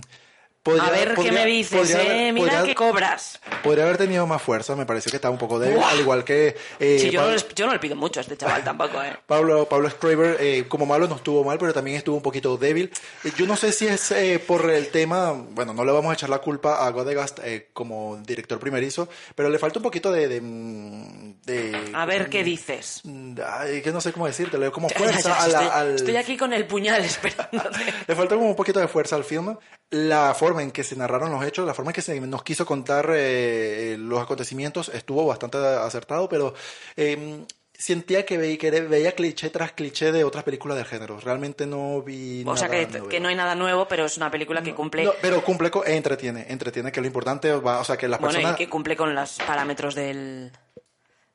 [0.63, 2.33] podría- a ver qué podría- me dices, podría eh.
[2.33, 3.39] Mira que cobras.
[3.63, 5.89] Podría haber tenido más fuerza, me pareció que estaba un poco débil, Buah.
[5.91, 8.23] al igual que eh, Sí, yo, no Pablo, les- yo no le pido mucho a
[8.23, 9.15] este chaval tampoco, ¿eh?
[9.27, 12.91] Pablo, Pablo Schreiber, eh, como malo no estuvo mal, pero también estuvo un poquito débil.
[13.23, 16.13] Eh, Yo no sé si es eh, por el tema, bueno, no le vamos a
[16.13, 20.27] echar la culpa a Godegast eh, como director primerizo, pero le falta un poquito de...
[20.27, 23.01] de, mm, de- A ver qué dices.
[23.03, 25.79] mm, ay, que no sé cómo decirte, le como Ya, fuerza ya, a la- estoy,
[25.79, 25.95] al...
[25.95, 27.79] estoy aquí con el puñal esperándote.
[28.07, 29.55] Le falta como un poquito de fuerza al film.
[29.89, 32.65] La forma en que se narraron los hechos, la forma en que se nos quiso
[32.65, 36.53] contar eh, los acontecimientos estuvo bastante acertado, pero
[36.95, 41.19] eh, sentía que, ve- que veía cliché tras cliché de otras películas del género.
[41.19, 44.61] Realmente no vi O sea, que, que no hay nada nuevo, pero es una película
[44.63, 45.03] que cumple...
[45.03, 48.19] No, pero cumple con, e entretiene, entretiene, que lo importante, va, o sea, que las
[48.19, 48.59] bueno, personas...
[48.59, 50.51] y que cumple con los parámetros del,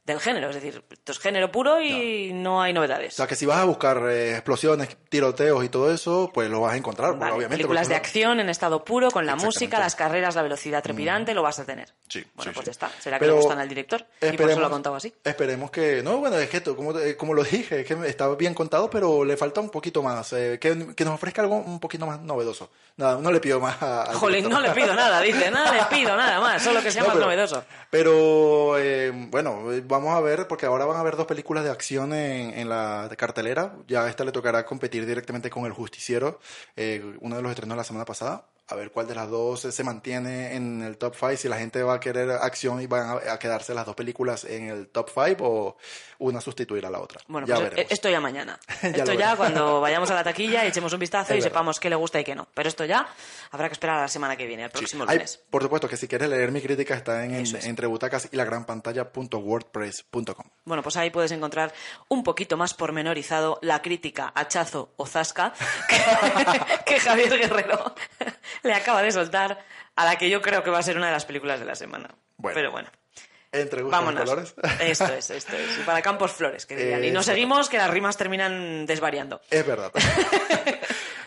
[0.08, 0.48] del género.
[0.50, 3.14] Es decir, esto es género puro y no, hay O novedades.
[3.14, 6.74] sea, que si vas a buscar eh, explosiones, tiroteos y todo eso, pues lo vas
[6.74, 7.56] a encontrar, porque Vale, obviamente.
[7.58, 9.36] películas porque de acción en estado puro, con la.
[9.36, 9.40] Mm.
[9.42, 11.94] música, las carreras, la velocidad trepidante, lo vas a tener.
[12.08, 12.66] Sí, Bueno, sí, pues sí.
[12.66, 12.90] ya está.
[13.00, 15.14] Será que Pero le gustan al director y por eso lo ha contado así.
[15.22, 16.02] Esperemos que.
[16.02, 19.24] No, bueno, es que tú, como, como lo dije, es que estaba bien contado, pero
[19.24, 20.32] le falta un poquito más.
[20.32, 22.70] eh, que, que nos ofrezca algo un poquito más novedoso.
[22.96, 24.02] Nada, no le pido más a.
[24.04, 27.02] al Jolín, no le pido nada, dice, nada le pido nada más, solo que sea
[27.02, 27.64] No, más pero- novedoso.
[27.90, 31.70] Pero eh, bueno, eh, vamos a ver, porque ahora van a haber dos películas de
[31.70, 33.76] acción en, en la cartelera.
[33.86, 36.38] Ya esta le tocará competir directamente con El Justiciero,
[36.76, 38.46] eh, uno de los estrenos de la semana pasada.
[38.70, 41.56] A ver cuál de las dos eh, se mantiene en el top 5, si la
[41.56, 45.08] gente va a querer acción y van a, quedarse las dos películas en el top
[45.08, 45.76] 5 o
[46.18, 47.18] una sustituir a la otra.
[47.28, 47.92] Bueno, ya pues veremos.
[47.92, 48.58] esto ya mañana.
[48.82, 51.48] Ya esto ya cuando vayamos a la taquilla y echemos un vistazo Es y verdad.
[51.50, 52.46] sepamos qué le gusta y qué no.
[52.52, 53.08] Pero esto ya
[53.52, 55.40] habrá que esperar a la semana que viene, al próximo Hay- lunes.
[55.50, 58.44] por supuesto que si quieres leer mi crítica está en, en- entre butacas y la
[58.44, 60.46] gran pantalla.wordpress.com.
[60.64, 61.72] Bueno, pues ahí puedes encontrar
[62.08, 65.54] un poquito más pormenorizado la crítica, hachazo o zasca
[65.88, 65.96] que,
[66.84, 67.94] que Javier Guerrero
[68.62, 69.58] le acaba de soltar
[69.96, 71.74] a la que yo creo que va a ser una de las películas de la
[71.74, 72.08] semana.
[72.36, 72.54] Bueno.
[72.54, 72.88] Pero bueno,
[73.50, 74.54] Entre gustos y colores.
[74.80, 75.78] Esto es, esto es.
[75.78, 77.04] Y para Campos Flores, que dirían.
[77.04, 79.40] Y nos seguimos que las rimas terminan desvariando.
[79.50, 79.92] Es verdad.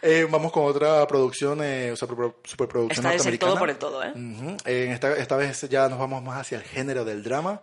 [0.04, 3.60] Eh, vamos con otra producción, eh, super- superproducción Esta es el todo norteamericana.
[3.60, 4.58] por el todo, ¿eh?
[4.66, 7.62] Eh, esta, esta vez ya nos vamos más hacia el género del drama,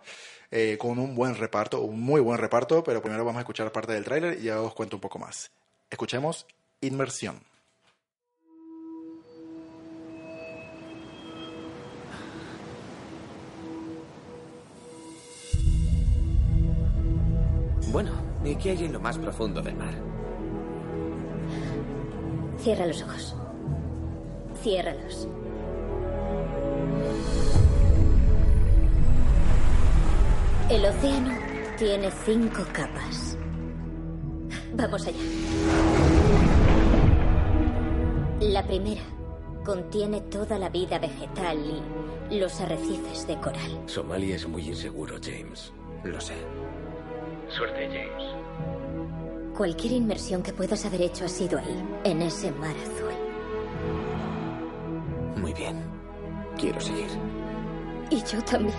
[0.49, 3.91] eh, con un buen reparto, un muy buen reparto, pero primero vamos a escuchar parte
[3.91, 5.51] del tráiler y ya os cuento un poco más.
[5.89, 6.45] Escuchemos
[6.79, 7.41] Inmersión.
[17.91, 18.11] Bueno,
[18.45, 19.93] ¿y qué hay en lo más profundo del mar?
[22.59, 23.35] Cierra los ojos.
[24.61, 25.27] Ciérralos.
[30.69, 31.35] El océano
[31.79, 33.35] tiene cinco capas.
[34.75, 35.17] Vamos allá.
[38.39, 39.01] La primera
[39.65, 41.57] contiene toda la vida vegetal
[42.29, 43.81] y los arrecifes de coral.
[43.87, 45.73] Somalia es muy inseguro, James.
[46.03, 46.35] Lo sé.
[47.49, 49.55] Suerte, James.
[49.57, 53.13] Cualquier inmersión que puedas haber hecho ha sido ahí, en ese mar azul.
[55.35, 55.83] Muy bien.
[56.57, 57.09] Quiero seguir.
[58.09, 58.75] Y yo también.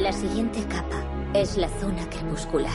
[0.00, 1.02] La siguiente capa
[1.34, 2.72] es la zona crepuscular.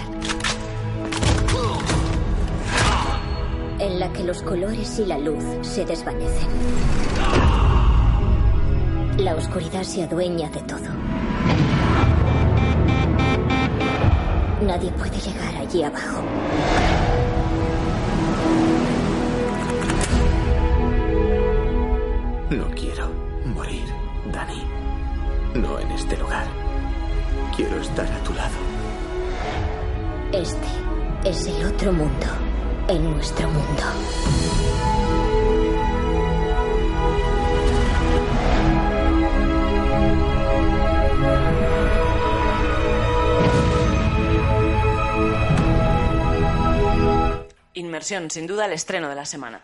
[3.79, 6.49] En la que los colores y la luz se desvanecen.
[9.17, 11.78] La oscuridad se adueña de todo.
[14.69, 16.21] Nadie puede llegar allí abajo.
[22.51, 23.09] No quiero
[23.45, 23.87] morir,
[24.31, 24.63] Dani.
[25.55, 26.45] No en este lugar.
[27.55, 28.59] Quiero estar a tu lado.
[30.33, 30.67] Este
[31.25, 32.27] es el otro mundo
[32.89, 34.68] en nuestro mundo.
[48.03, 49.61] Sin duda el estreno de la semana.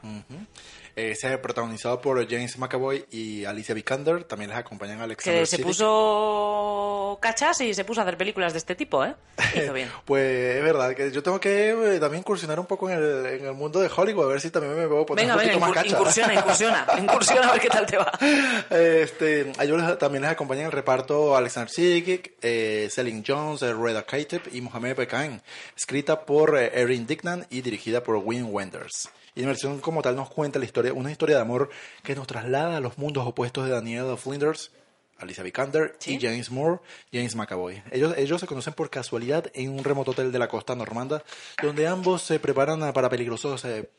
[0.95, 4.23] Eh, protagonizado por James McAvoy y Alicia Vikander.
[4.23, 8.59] También les acompañan Alexander Que se puso cachas y se puso a hacer películas de
[8.59, 9.15] este tipo, ¿eh?
[9.55, 9.89] Hizo bien.
[10.05, 13.45] Pues es verdad que yo tengo que eh, también incursionar un poco en el, en
[13.45, 15.59] el mundo de Hollywood, a ver si también me puedo poner Venga, un venga, poquito
[15.65, 15.95] más incur- cacha.
[15.95, 18.11] incursiona, incursiona, incursiona a ver qué tal te va.
[18.69, 23.73] Este, a ellos también les acompañan en el reparto Alexander Siddig, eh, Celine Jones, eh,
[23.73, 25.41] Reda Kateb y Mohamed Bekan,
[25.75, 29.09] escrita por eh, Erin Dignan y dirigida por Wim Wenders.
[29.35, 31.69] Y la versión como tal nos cuenta la historia, una historia de amor
[32.03, 34.71] que nos traslada a los mundos opuestos de Daniel Flinders,
[35.17, 36.79] Alicia Vikander y James Moore,
[37.11, 37.83] James McAvoy.
[37.91, 41.23] Ellos, ellos se conocen por casualidad en un remoto hotel de la costa normanda,
[41.61, 43.89] donde ambos se preparan a- para peligrosos, eh,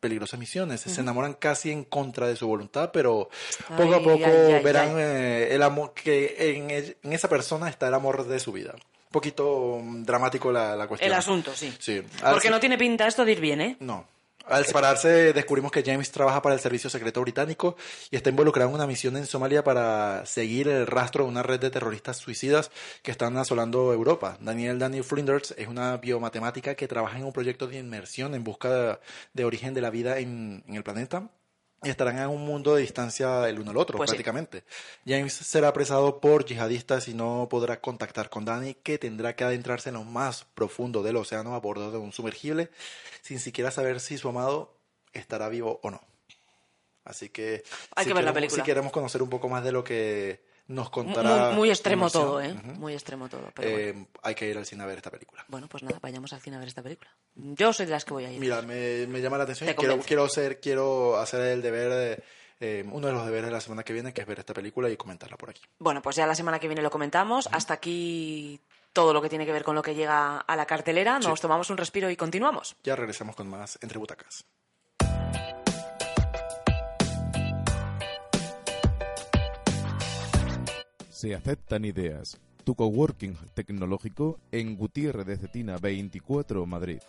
[0.00, 0.80] peligrosas misiones.
[0.80, 1.00] Se Ujú.
[1.00, 3.28] enamoran casi en contra de su voluntad, pero
[3.76, 7.68] poco a poco ay, ay, verán eh, el amor que en, el- en esa persona
[7.68, 8.74] está el amor de su vida.
[8.74, 11.10] Un poquito mm, dramático la, la cuestión.
[11.10, 11.74] El asunto, sí.
[11.78, 12.02] Sí.
[12.30, 13.76] Porque no tiene pinta esto de ir bien, ¿eh?
[13.80, 14.06] no.
[14.48, 17.76] Al separarse descubrimos que James trabaja para el Servicio Secreto Británico
[18.10, 21.60] y está involucrado en una misión en Somalia para seguir el rastro de una red
[21.60, 22.70] de terroristas suicidas
[23.02, 24.38] que están asolando Europa.
[24.40, 29.00] Daniel Daniel Flinders es una biomatemática que trabaja en un proyecto de inmersión en busca
[29.34, 31.28] de, origen de la vida en el planeta
[31.84, 34.14] y estarán en un mundo de distancia el uno al otro, Pues sí.
[34.16, 34.64] prácticamente.
[35.06, 39.90] James será apresado por yihadistas y no podrá contactar con Danny, que tendrá que adentrarse
[39.90, 42.70] en lo más profundo del océano a bordo de un sumergible,
[43.22, 44.74] sin siquiera saber si su amado
[45.12, 46.00] estará vivo o no.
[47.04, 47.62] Así que
[47.96, 48.62] Hay si que ver la queremos- película.
[48.64, 51.48] Si queremos conocer un poco más de lo que nos contará.
[51.48, 52.54] Muy, muy extremo todo, ¿eh?
[52.54, 53.50] Muy extremo todo.
[53.54, 54.08] Pero eh, bueno.
[54.22, 55.44] hay que ir al cine a ver esta película.
[55.48, 57.10] bueno, pues nada, vayamos al cine a ver esta película.
[57.34, 58.38] Yo soy de las que voy a ir.
[58.38, 61.90] Mira, me, me llama la atención Te y quiero, quiero, hacer, quiero hacer el deber,
[61.90, 62.22] de,
[62.60, 64.88] eh, uno de los deberes de la semana que viene, que es ver esta película
[64.90, 65.62] y comentarla por aquí.
[65.78, 67.48] Bueno, pues ya la semana que viene lo comentamos.
[67.52, 68.60] Hasta aquí
[68.92, 71.18] todo lo que tiene que ver con lo que llega a la cartelera.
[71.18, 71.42] Nos Sí.
[71.42, 72.76] tomamos un respiro y continuamos.
[72.82, 74.44] Ya regresamos con más Entre Butacas.
[81.18, 82.40] Se aceptan ideas.
[82.62, 87.00] Tu coworking tecnológico en Gutiérrez de Cetina 24 Madrid.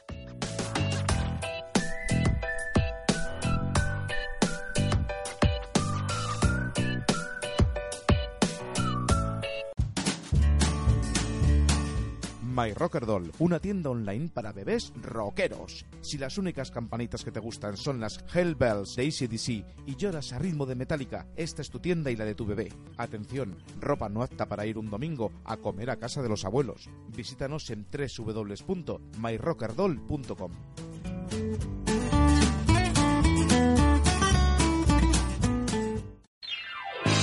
[12.59, 15.85] My Rocker Doll, una tienda online para bebés rockeros.
[16.01, 19.47] Si las únicas campanitas que te gustan son las Hellbells de ACDC
[19.87, 22.67] y lloras a ritmo de Metallica, esta es tu tienda y la de tu bebé.
[22.97, 26.89] Atención, ropa no apta para ir un domingo a comer a casa de los abuelos.
[27.15, 30.51] Visítanos en www.myrockerdoll.com.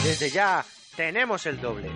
[0.03, 0.65] Desde ya
[0.97, 1.91] tenemos el doble.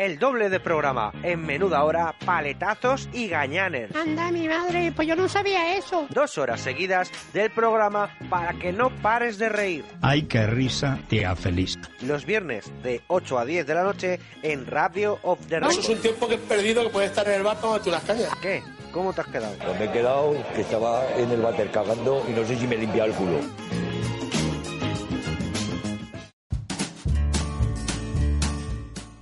[0.00, 3.94] El doble de programa en menuda hora, paletazos y gañaner.
[3.94, 6.06] Anda, mi madre, pues yo no sabía eso.
[6.08, 9.84] Dos horas seguidas del programa para que no pares de reír.
[10.00, 11.76] Ay, qué risa, tía feliz.
[12.00, 15.88] Los viernes de 8 a 10 de la noche en Radio of the Eso es
[15.90, 18.30] un tiempo que he perdido que puede estar en el bar tomando unas cañas.
[18.40, 18.62] ¿Qué?
[18.92, 19.54] ¿Cómo te has quedado?
[19.62, 22.76] Pues me he quedado que estaba en el váter cagando y no sé si me
[22.76, 23.40] he limpiado el culo.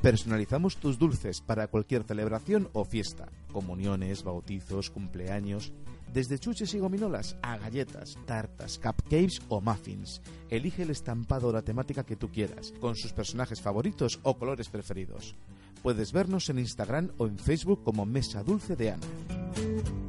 [0.09, 3.29] Personalizamos tus dulces para cualquier celebración o fiesta.
[3.53, 5.71] Comuniones, bautizos, cumpleaños.
[6.15, 10.23] Desde chuches y gominolas a galletas, tartas, cupcakes o muffins.
[10.49, 14.71] Elige el estampado o la temática que tú quieras, con sus personajes favoritos o colores
[14.71, 15.35] preferidos.
[15.83, 20.08] Puedes vernos en Instagram o en Facebook como Mesa Dulce de Ana.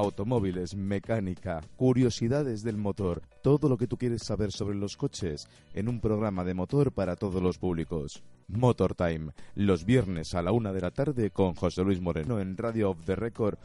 [0.00, 5.90] Automóviles, mecánica, curiosidades del motor, todo lo que tú quieres saber sobre los coches en
[5.90, 8.22] un programa de motor para todos los públicos.
[8.48, 12.56] Motor Time, los viernes a la una de la tarde con José Luis Moreno en
[12.56, 13.58] Radio of the Record.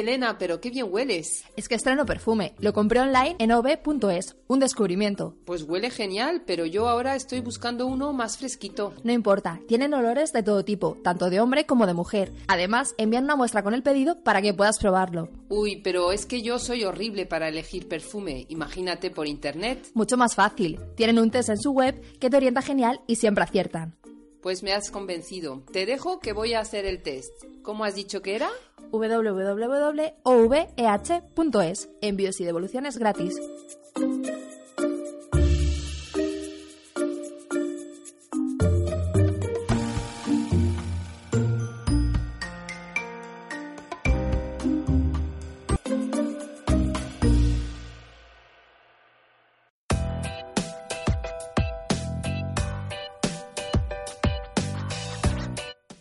[0.00, 1.44] Elena, pero qué bien hueles.
[1.56, 2.54] Es que estreno perfume.
[2.58, 4.36] Lo compré online en ov.es.
[4.48, 5.36] Un descubrimiento.
[5.44, 8.94] Pues huele genial, pero yo ahora estoy buscando uno más fresquito.
[9.04, 12.32] No importa, tienen olores de todo tipo, tanto de hombre como de mujer.
[12.48, 15.28] Además, envían una muestra con el pedido para que puedas probarlo.
[15.48, 18.46] Uy, pero es que yo soy horrible para elegir perfume.
[18.48, 19.88] Imagínate por internet.
[19.94, 20.80] Mucho más fácil.
[20.96, 23.96] Tienen un test en su web que te orienta genial y siempre aciertan.
[24.40, 25.62] Pues me has convencido.
[25.70, 27.30] Te dejo que voy a hacer el test.
[27.62, 28.48] ¿Cómo has dicho que era?
[28.90, 30.18] www.oveh.es.
[32.00, 33.40] Envíos y devoluciones gratis.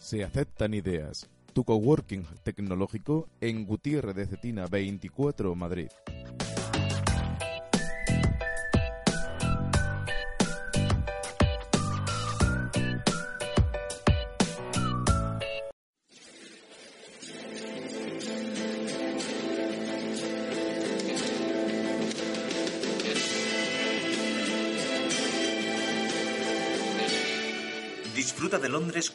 [0.09, 1.29] Se aceptan ideas.
[1.53, 5.89] Tu coworking tecnológico en Gutiérrez de Cetina 24 Madrid.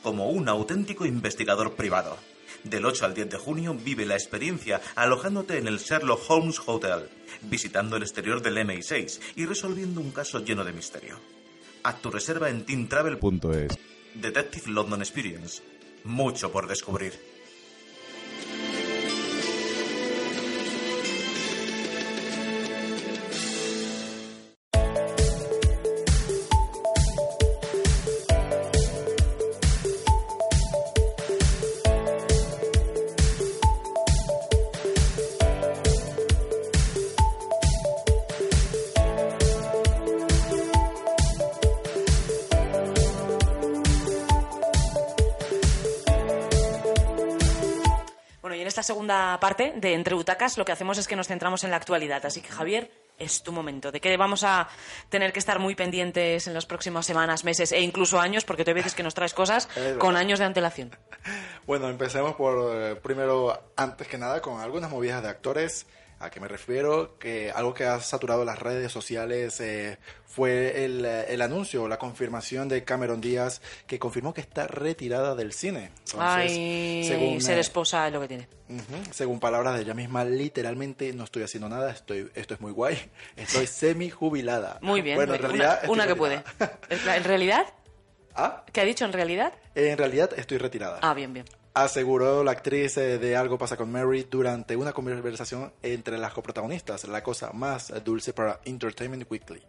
[0.02, 2.16] Como un auténtico investigador privado.
[2.62, 7.08] Del 8 al 10 de junio vive la experiencia alojándote en el Sherlock Holmes Hotel,
[7.42, 11.18] visitando el exterior del MI6 y resolviendo un caso lleno de misterio.
[11.82, 13.78] Haz tu reserva en teamtravel.es.
[14.14, 15.62] Detective London Experience.
[16.04, 17.33] Mucho por descubrir.
[48.84, 52.24] Segunda parte de Entre Butacas lo que hacemos es que nos centramos en la actualidad.
[52.24, 53.90] Así que, Javier, es tu momento.
[53.90, 54.68] ¿De qué vamos a
[55.08, 58.44] tener que estar muy pendientes en las próximas semanas, meses e incluso años?
[58.44, 59.68] Porque tú hay veces que nos traes cosas
[59.98, 60.96] con años de antelación.
[61.66, 65.86] Bueno, empecemos por, eh, primero, antes que nada, con algunas movidas de actores.
[66.24, 67.18] ¿A qué me refiero?
[67.18, 71.98] Que algo que ha saturado las redes sociales eh, fue el, eh, el anuncio, la
[71.98, 75.90] confirmación de Cameron Díaz, que confirmó que está retirada del cine.
[76.06, 78.48] Entonces, Ay, según, ser eh, esposa es lo que tiene.
[79.10, 82.96] Según palabras de ella misma, literalmente no estoy haciendo nada, estoy, esto es muy guay,
[83.36, 84.78] estoy semi jubilada.
[84.80, 85.16] Muy bien.
[85.16, 85.74] Bueno, en una- realidad.
[85.82, 86.42] estoy una, que puede.
[86.88, 87.66] ¿En realidad?
[88.34, 88.64] ¿Ah?
[88.72, 89.52] ¿Qué ha dicho en realidad?
[89.74, 90.98] En realidad estoy retirada.
[91.02, 91.44] Ah, bien, bien.
[91.74, 97.08] Aseguró la actriz eh, de Algo pasa con Mary durante una conversación entre las coprotagonistas,
[97.08, 99.60] la cosa más dulce para Entertainment Weekly.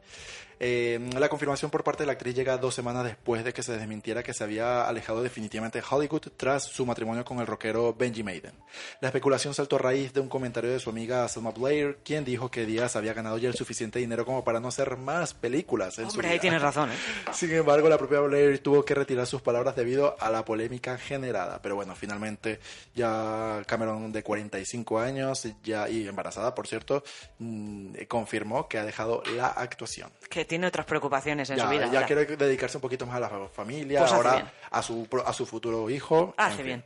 [0.60, 3.78] Eh, la confirmación por parte de la actriz llega dos semanas después de que se
[3.78, 8.24] desmintiera que se había alejado definitivamente de Hollywood tras su matrimonio con el rockero Benji
[8.24, 8.54] Maiden.
[9.02, 12.50] La especulación saltó a raíz de un comentario de su amiga Selma Blair, quien dijo
[12.50, 16.10] que Díaz había ganado ya el suficiente dinero como para no hacer más películas en
[16.10, 16.41] su ahí vida.
[16.41, 16.96] tienes razón, ¿eh?
[17.34, 21.62] Sin embargo, la propia Blair tuvo que retirar sus palabras debido a la polémica generada.
[21.62, 22.60] Pero bueno, finalmente
[22.94, 27.04] ya Cameron de 45 años ya y embarazada, por cierto,
[27.39, 30.12] mm, confirmó que ha dejado la actuación.
[30.45, 31.86] Tiene otras preocupaciones en ya su vida.
[31.88, 32.08] ya ahora.
[32.08, 34.17] quiere dedicarse un poquito más a la familia, Pues bien.
[34.25, 36.34] ahora a su, a su futuro hijo.
[36.38, 36.65] Hace en fin.
[36.65, 36.86] bien.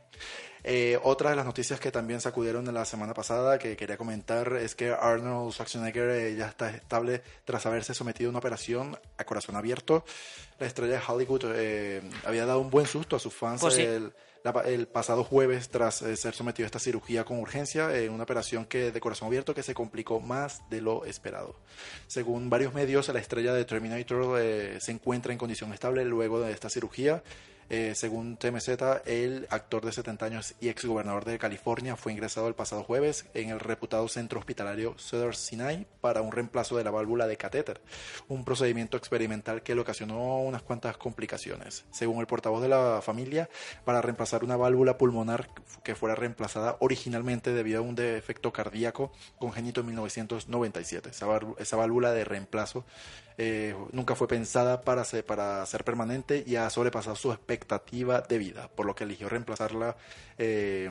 [0.62, 4.52] Eh, otra de las noticias que también sacudieron de la semana pasada que quería comentar
[4.60, 9.24] es que Arnold Schwarzenegger eh, ya está estable tras haberse sometido a una operación a
[9.24, 10.04] corazón abierto.
[10.58, 13.80] La estrella de Hollywood eh, había dado un buen susto a sus fans Pues sí.
[13.82, 14.12] el,
[14.44, 18.24] la- el pasado jueves tras eh, ser sometido a esta cirugía con urgencia en una
[18.24, 21.56] operación que de corazón abierto que se complicó más de lo esperado.
[22.06, 26.52] Según varios medios, la estrella de Terminator eh, se encuentra en condición estable luego de
[26.52, 27.22] esta cirugía.
[27.72, 28.68] Eh, según TMZ,
[29.06, 33.26] el actor de 70 años y ex gobernador de California fue ingresado el pasado jueves
[33.32, 37.80] en el reputado centro hospitalario Cedar Sinai para un reemplazo de la válvula de catéter,
[38.26, 41.84] un procedimiento experimental que le ocasionó unas cuantas complicaciones.
[41.92, 43.48] Según el portavoz de la familia,
[43.84, 45.48] para reemplazar una válvula pulmonar
[45.84, 51.10] que fuera reemplazada originalmente debido a un defecto cardíaco congénito en 1997.
[51.10, 51.26] Esa,
[51.58, 52.84] esa válvula de reemplazo
[53.42, 58.36] eh, nunca fue pensada para ser, para ser permanente y ha sobrepasado su expectativa de
[58.36, 59.96] vida, por lo que eligió reemplazarla
[60.36, 60.90] eh,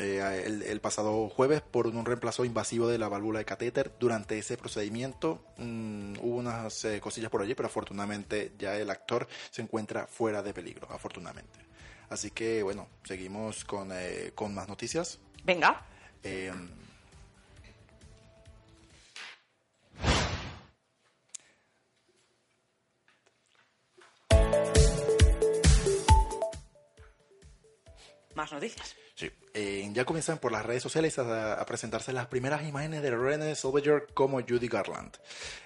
[0.00, 3.92] eh, el, el pasado jueves por un reemplazo invasivo de la válvula de catéter.
[4.00, 9.28] Durante ese procedimiento mm, hubo unas eh, cosillas por allí, pero afortunadamente ya el actor
[9.52, 11.60] se encuentra fuera de peligro, afortunadamente.
[12.08, 15.20] Así que bueno, seguimos con, eh, con más noticias.
[15.44, 15.86] Venga.
[28.34, 28.96] Más noticias.
[29.52, 33.56] Eh, ya comienzan por las redes sociales a, a presentarse las primeras imágenes de Renée
[33.56, 35.16] Zellweger como Judy Garland.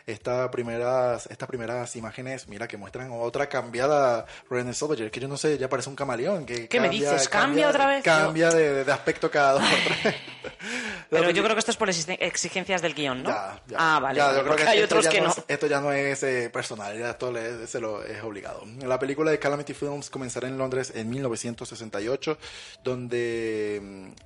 [0.07, 5.37] Esta primeras, estas primeras imágenes, mira, que muestran otra cambiada Renée Zellweger, que yo no
[5.37, 6.47] sé, ya parece un camaleón.
[6.47, 7.29] Que ¿Qué me dices?
[7.29, 8.03] ¿Cambia otra vez?
[8.05, 10.15] Cambia de, de aspecto cada dos por tres.
[11.11, 13.29] Pero yo creo que esto es por exi- exigencias del guion, ¿no?
[13.29, 13.77] Ya, ya.
[13.79, 14.17] Ah, vale.
[14.17, 15.33] Ya, yo creo que hay esto otros ya que no no.
[15.33, 18.63] es- esto ya no es eh, personal, ya esto le- se lo es obligado.
[18.81, 22.39] La película de Calamity Films comenzará en Londres en 1968,
[22.83, 23.74] donde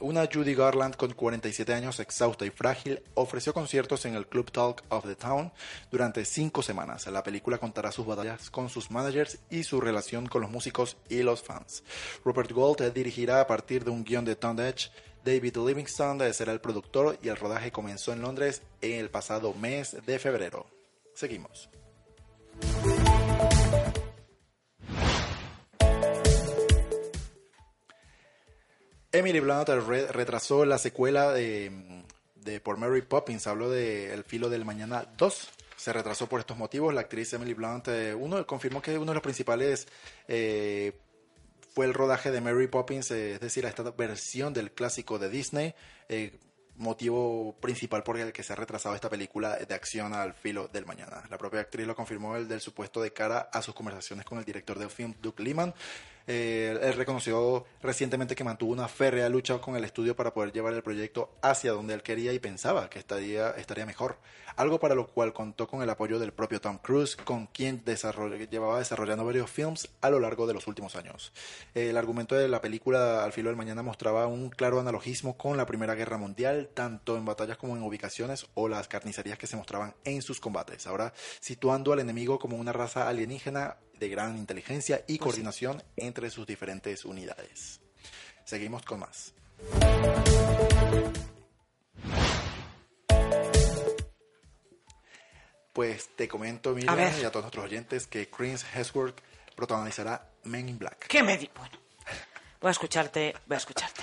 [0.01, 4.83] una Judy Garland con 47 años, exhausta y frágil, ofreció conciertos en el Club Talk
[4.89, 5.53] of the Town
[5.91, 7.07] durante cinco semanas.
[7.07, 11.23] La película contará sus batallas con sus managers y su relación con los músicos y
[11.23, 11.83] los fans.
[12.25, 14.91] Rupert Gold dirigirá a partir de un guion de Tom Edge
[15.25, 19.97] David Livingston será el productor y el rodaje comenzó en Londres en el pasado mes
[20.07, 20.67] de febrero.
[21.15, 21.69] Seguimos.
[29.13, 32.05] Emily Blunt re- retrasó la secuela de,
[32.37, 33.47] de Por Mary Poppins.
[33.47, 35.49] Habló de El filo del mañana 2.
[35.77, 36.93] Se retrasó por estos motivos.
[36.93, 39.87] La actriz Emily Blunt eh, uno, confirmó que uno de los principales
[40.27, 40.93] eh,
[41.75, 45.75] fue el rodaje de Mary Poppins, eh, es decir, esta versión del clásico de Disney,
[46.77, 50.87] motivo principal por el que se ha retrasado esta película de acción al filo del
[50.87, 51.25] mañana.
[51.31, 54.45] La propia actriz lo confirmó el del supuesto de cara a sus conversaciones con el
[54.45, 55.75] director del film, Doug Liman.
[56.29, 60.75] Eh, él reconoció recientemente que mantuvo una férrea lucha con el estudio para poder llevar
[60.75, 64.19] el proyecto hacia donde él quería y pensaba que estaría, estaría mejor.
[64.57, 67.83] Algo para lo cual contó con el apoyo del propio Tom Cruise, con quien
[68.51, 71.33] llevaba desarrollando varios films a lo largo de los últimos años.
[71.75, 75.65] El argumento de la película Al filo del mañana mostraba un claro analogismo con la
[75.65, 79.95] Primera Guerra Mundial, tanto en batallas como en ubicaciones o las carnicerías que se mostraban
[80.05, 80.87] en sus combates.
[80.87, 86.47] Ahora situando al enemigo como una raza alienígena de gran inteligencia y coordinación entre sus
[86.47, 87.81] diferentes unidades.
[88.45, 89.35] Seguimos con más.
[95.73, 99.21] Pues te comento, Miriam, y a todos nuestros oyentes que Chris Hemsworth
[99.55, 101.07] protagonizará Men in Black.
[101.07, 101.49] ¿Qué me di?
[101.55, 101.79] Bueno,
[102.61, 104.03] voy a escucharte, voy a escucharte.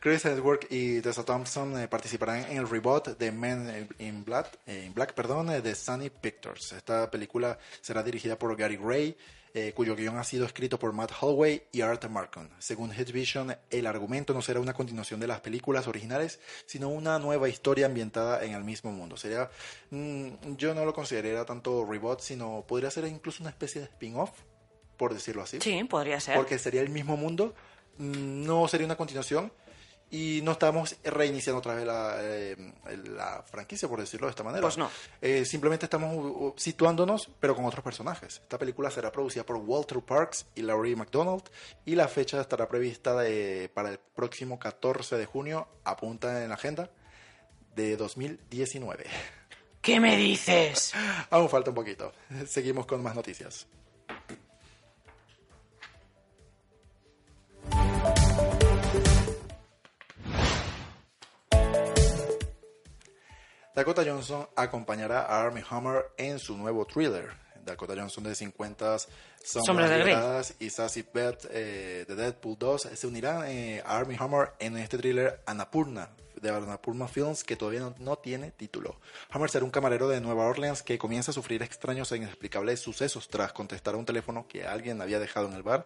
[0.00, 4.84] Chris Hemsworth y Tessa Thompson eh, participarán en el reboot de Men in Black, eh,
[4.86, 6.72] in Black perdón, eh, de Sony Pictures.
[6.72, 9.16] Esta película será dirigida por Gary Gray,
[9.58, 12.50] eh, cuyo guion ha sido escrito por Matt Holloway y Art Marcon.
[12.58, 17.18] Según Hit Vision, el argumento no será una continuación de las películas originales, sino una
[17.18, 19.16] nueva historia ambientada en el mismo mundo.
[19.16, 19.48] Sería,
[19.88, 24.30] mm, yo no lo consideraría tanto reboot, sino podría ser incluso una especie de spin-off,
[24.98, 25.58] por decirlo así.
[25.62, 26.36] Sí, podría ser.
[26.36, 27.54] Porque sería el mismo mundo,
[27.98, 29.52] no sería una continuación
[30.08, 32.56] y no estamos reiniciando otra vez la, eh,
[33.08, 34.62] la franquicia, por decirlo de esta manera.
[34.62, 34.88] Pues no.
[35.20, 38.36] Eh, simplemente estamos uh, uh, situándonos, pero con otros personajes.
[38.42, 41.42] Esta película será producida por Walter Parks y Laurie McDonald
[41.84, 46.54] y la fecha estará prevista de- para el próximo 14 de junio, apunta en la
[46.54, 46.88] agenda,
[47.74, 49.06] de 2019.
[49.82, 50.92] ¿Qué me dices?
[51.30, 52.12] Aún falta un poquito.
[52.46, 53.66] Seguimos con más noticias.
[63.76, 67.28] Dakota Johnson acompañará a Armie Hammer en su nuevo thriller.
[67.62, 68.98] Dakota Johnson de 50
[69.44, 69.90] Sombras Sombras
[70.58, 74.78] de y Sassy Beth eh, de Deadpool 2 se unirán eh, a Armie Hammer en
[74.78, 76.08] este thriller Annapurna
[76.40, 78.98] de Annapurna Films que todavía no, no tiene título.
[79.28, 83.28] Hammer será un camarero de Nueva Orleans que comienza a sufrir extraños e inexplicables sucesos
[83.28, 85.84] tras contestar a un teléfono que alguien había dejado en el bar.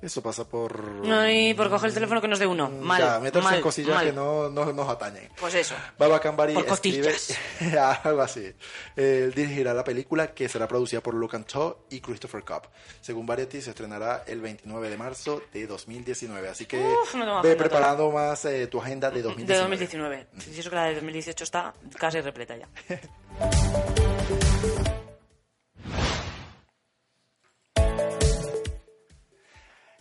[0.00, 1.02] Eso pasa por...
[1.08, 2.68] Ay, por coger el teléfono que no es de uno.
[2.68, 4.06] Mal, Ya, meterse mal, en cosillas mal.
[4.06, 5.28] que no, no nos atañen.
[5.38, 5.76] Pues eso.
[5.96, 7.38] Baba Cambari Por escribe costillas.
[8.04, 8.52] algo así.
[8.96, 12.62] Él dirigirá la película que será producida por Luke Shaw y Christopher Cobb.
[13.00, 16.48] Según Variety, se estrenará el 29 de marzo de 2019.
[16.48, 19.60] Así que Uf, no ve preparando más eh, tu agenda de De 2019.
[19.68, 20.26] 2019.
[20.38, 22.68] Si eso que la de 2018 está casi repleta ya.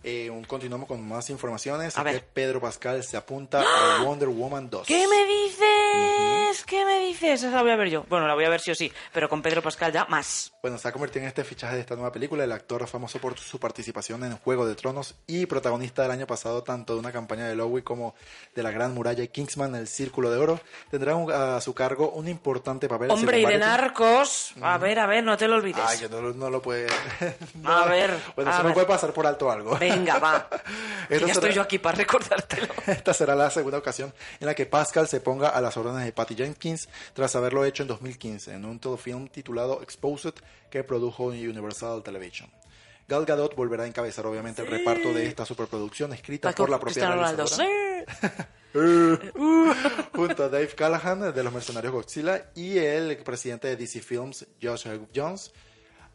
[0.03, 1.97] Eh, continuamos con más informaciones.
[1.97, 2.25] A ver.
[2.33, 4.87] Pedro Pascal se apunta a Wonder Woman 2.
[4.87, 6.40] ¿Qué me dices?
[6.65, 7.43] ¿Qué me dices?
[7.43, 8.03] Esa la voy a ver yo.
[8.09, 10.51] Bueno, la voy a ver sí o sí, pero con Pedro Pascal ya más.
[10.61, 12.43] Bueno, se ha convertido en este fichaje de esta nueva película.
[12.43, 16.63] El actor famoso por su participación en Juego de Tronos y protagonista del año pasado
[16.63, 18.13] tanto de una campaña de Lowy como
[18.55, 22.09] de la Gran Muralla y Kingsman, El Círculo de Oro, tendrá un- a su cargo
[22.11, 23.09] un importante papel.
[23.11, 24.53] Hombre, y de narcos.
[24.61, 25.83] A ver, a ver, no te lo olvides.
[25.85, 26.87] Ay, que no, lo- no lo puede.
[27.65, 28.67] A ver, Bueno, a se ver.
[28.69, 29.77] me puede pasar por alto algo.
[29.77, 30.47] Venga, va.
[31.07, 32.67] Que ya será- estoy yo aquí para recordártelo.
[32.87, 36.11] Esta será la segunda ocasión en la que Pascal se ponga a las órdenes de
[36.13, 40.33] Patty Jenkins tras haberlo hecho en 2015 en un telefilm titulado Exposed
[40.69, 42.49] que produjo Universal Television.
[43.07, 47.13] Gal Gadot volverá a encabezar obviamente el reparto de esta superproducción escrita por la propia
[47.13, 48.47] realizadora.
[50.13, 54.87] junto a Dave Callahan de los Mercenarios Godzilla y el presidente de DC Films, Josh
[55.13, 55.51] Jones.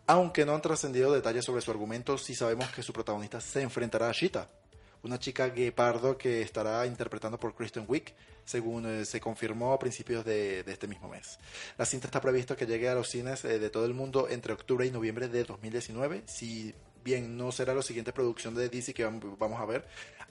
[0.06, 4.08] Aunque no han trascendido detalles sobre su argumento, sí sabemos que su protagonista se enfrentará
[4.08, 4.48] a Shita,
[5.06, 10.24] una chica guepardo que estará interpretando por Kristen Wiig, según eh, se confirmó a principios
[10.24, 11.38] de, este mismo mes.
[11.78, 14.52] La cinta está previsto que llegue a los cines eh, de todo el mundo entre
[14.52, 16.24] octubre y noviembre de 2019.
[16.26, 19.86] Si bien no será la siguiente producción de DC que vam- vamos a ver,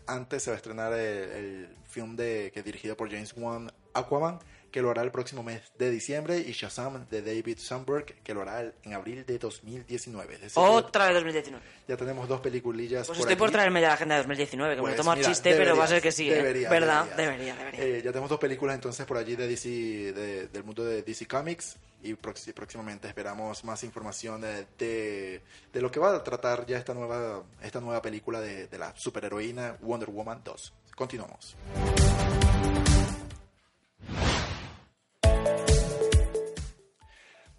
[0.08, 1.00] antes se va a estrenar el,
[1.32, 4.40] el film de, que dirigido por James Wan, Aquaman,
[4.76, 8.42] que lo hará el próximo mes de diciembre, y Shazam de David Sandberg, que lo
[8.42, 10.34] hará en abril de 2019.
[10.34, 11.64] Es decir, Otra vez 2019.
[11.88, 13.54] ya tenemos dos peliculillas Pues por estoy por aquí.
[13.54, 15.86] traerme ya la agenda de 2019, que me Pues lo tomo mira, chiste, pero va
[15.86, 16.42] a ser que sí, ¿eh?
[16.70, 17.06] ¿Verdad?
[17.06, 17.16] deberías.
[17.16, 17.84] Debería, debería.
[17.86, 21.26] Eh, ya tenemos dos películas entonces por allí de DC, de- del mundo de DC
[21.26, 26.78] Comics y próximamente esperamos más información de, de, de lo que va a tratar ya
[26.80, 30.74] esta nueva, esta nueva película de, de la superheroína Wonder Woman 2.
[30.98, 31.56] Continuamos.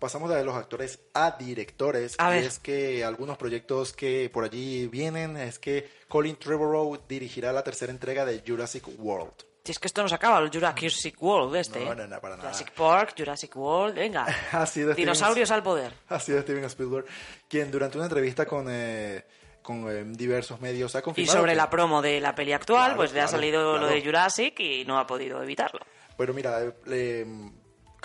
[0.07, 2.15] Pasamos de los actores a directores.
[2.19, 7.53] A y es que algunos proyectos que por allí vienen es que Colin Trevorrow dirigirá
[7.53, 9.33] la tercera entrega de Jurassic World.
[9.65, 11.85] Si es que esto no se acaba, el Jurassic World este.
[11.85, 11.97] No, ¿eh?
[11.97, 12.51] no, no, para nada.
[12.51, 14.25] Jurassic Park, Jurassic World, venga.
[14.53, 15.93] De Steven- Dinosaurios al poder.
[16.09, 17.07] Así de Steven Spielberg,
[17.49, 19.25] quien durante una entrevista con, eh,
[19.61, 21.37] con eh, diversos medios ha Y confirmado.
[21.41, 23.89] sobre que- la promo de la peli actual, Claro, pues le ha claro, salido lo
[23.89, 25.81] de Jurassic y no ha podido evitarlo.
[26.17, 27.27] Bueno, mira, eh,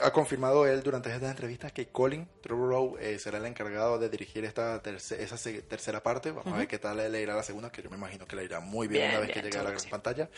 [0.03, 4.43] ha confirmado él durante esta entrevista que Colin Trevorrow eh, será el encargado de dirigir
[4.45, 5.37] esta terce- esa
[5.67, 6.31] tercera parte.
[6.31, 8.43] Vamos a ver qué tal le irá la segunda, que yo me imagino que le
[8.45, 10.29] irá muy bien, Bien, una vez bien, que llegue a la gran pantalla.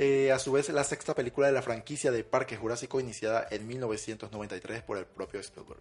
[0.00, 3.66] Eh, a su vez, la sexta película de la franquicia de Parque Jurásico, iniciada en
[3.66, 5.80] 1993 por el propio Spielberg.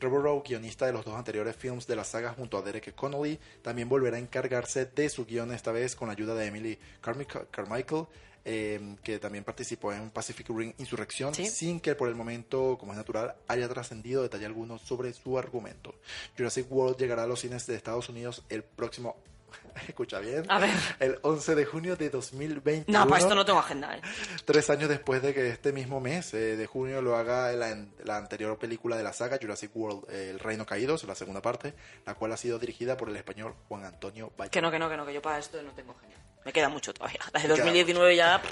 [0.00, 3.88] Trevorrow, guionista de los dos anteriores films de la saga junto a Derek Connolly, también
[3.88, 8.06] volverá a encargarse de su guion esta vez con la ayuda de Emily Carmichael,
[8.44, 12.98] eh, que también participó en Pacific Rim Insurrección, sin que por el momento, como es
[12.98, 15.94] natural, haya trascendido detalle alguno sobre su argumento.
[16.36, 19.16] Jurassic World llegará a los cines de Estados Unidos el próximo...
[19.88, 20.44] Escucha bien.
[20.48, 20.74] A ver.
[21.00, 22.98] El 11 de junio de 2021.
[22.98, 24.00] No, para esto no tengo agenda, ¿eh?
[24.44, 28.16] Tres años después de que este mismo mes eh, de junio lo haga la, la
[28.16, 31.74] anterior película de la saga, Jurassic World, eh, El Reino Caído, la segunda parte,
[32.06, 34.50] la cual ha sido dirigida por el español Juan Antonio Valle.
[34.50, 36.16] Que no, que no, que no, que yo para esto no tengo agenda.
[36.44, 37.20] Me queda mucho todavía.
[37.32, 38.42] La de Queda 2019 ya,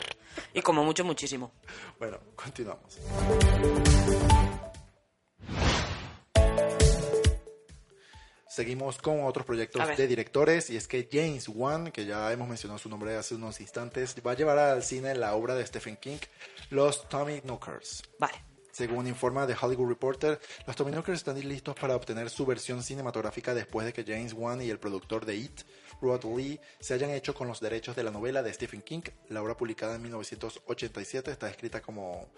[0.54, 1.52] y como mucho, muchísimo.
[1.98, 2.98] Bueno, continuamos.
[8.50, 12.80] Seguimos con otros proyectos de directores y es que James Wan, que ya hemos mencionado
[12.80, 16.18] su nombre hace unos instantes, va a llevar al cine la obra de Stephen King,
[16.68, 18.02] Los Tommy Knockers.
[18.18, 18.34] Vale.
[18.72, 23.54] Según informa The Hollywood Reporter, los Tommy Knockers están listos para obtener su versión cinematográfica
[23.54, 25.60] después de que James Wan y el productor de It,
[26.02, 29.02] Rod Lee, se hayan hecho con los derechos de la novela de Stephen King.
[29.28, 32.28] La obra publicada en 1987 está escrita como,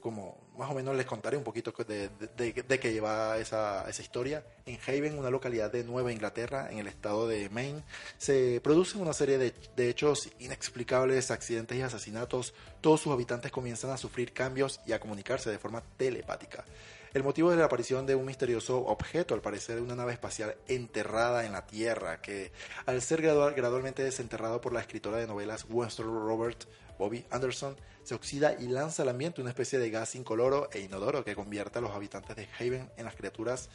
[0.00, 4.44] como más o menos les contaré un poquito de, de, que lleva esa, esa historia.
[4.66, 7.82] En Haven, una localidad de Nueva Inglaterra, en el estado de Maine,
[8.18, 12.54] se producen una serie de, de hechos inexplicables, accidentes y asesinatos.
[12.80, 16.64] Todos sus habitantes comienzan a sufrir cambios y a comunicarse de forma telepática.
[17.12, 21.44] El motivo de la aparición de un misterioso objeto, al parecer una nave espacial enterrada
[21.44, 22.52] en la Tierra, que
[22.86, 26.66] al ser gradual, gradualmente desenterrado por la escritora de novelas Western Robert
[27.00, 31.24] Bobby Anderson, se oxida y lanza al ambiente una especie de gas incoloro e inodoro
[31.24, 33.70] que convierte a los habitantes de Haven en las criaturas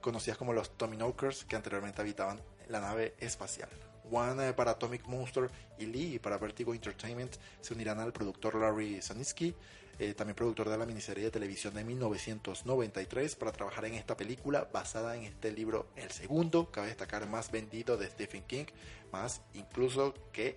[0.00, 3.68] conocidas como los Tommyknockers que anteriormente habitaban la nave espacial.
[4.08, 9.02] One eh, para Atomic Monster y Lee para Vertigo Entertainment se unirán al productor Larry
[9.02, 9.52] Sanitsky,
[9.98, 14.68] eh, también productor de la miniserie de televisión de 1993, para trabajar en esta película
[14.72, 18.66] basada en este libro, el segundo, cabe destacar, más vendido de Stephen King,
[19.10, 20.56] más incluso que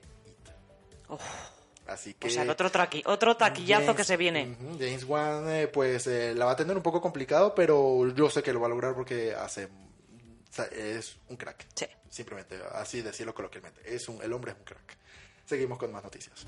[1.10, 1.63] It.
[1.88, 2.28] Así que...
[2.28, 4.56] O sea, otro, traqui, otro taquillazo James- que se viene.
[4.80, 8.42] James Wan, eh, pues eh, la va a tener un poco complicado, pero yo sé
[8.42, 9.66] que lo va a lograr porque hace.
[9.66, 9.70] o
[10.54, 11.66] sea, es un crack.
[11.76, 11.86] Sí.
[12.10, 13.82] Simplemente, así decirlo coloquialmente.
[13.86, 14.98] Es un, el hombre es un crack.
[15.46, 16.46] Seguimos con más noticias.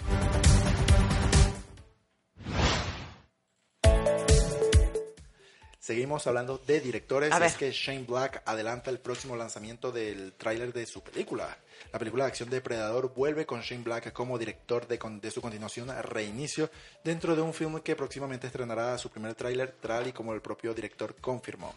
[5.85, 7.31] Seguimos hablando de directores.
[7.31, 7.47] A ver.
[7.49, 11.55] Es que Shane Black adelanta el próximo lanzamiento del tráiler de su película.
[11.93, 15.41] La película de acción Depredador vuelve con Shane Black como director de, con- de su
[15.41, 16.71] continuación Reinicio,
[17.03, 20.73] dentro de un film que próximamente estrenará su primer tráiler, tal y como el propio
[20.73, 21.75] director confirmó.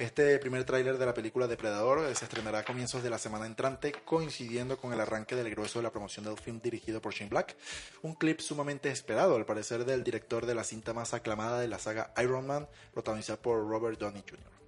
[0.00, 3.44] Este primer tráiler de la película Depredador eh, se estrenará a comienzos de la semana
[3.44, 7.28] entrante, coincidiendo con el arranque del grueso de la promoción del film dirigido por Shane
[7.28, 7.54] Black.
[8.00, 11.78] Un clip sumamente esperado, al parecer, del director de la cinta más aclamada de la
[11.78, 14.59] saga Iron Man, protagonizada por Robert Downey Jr.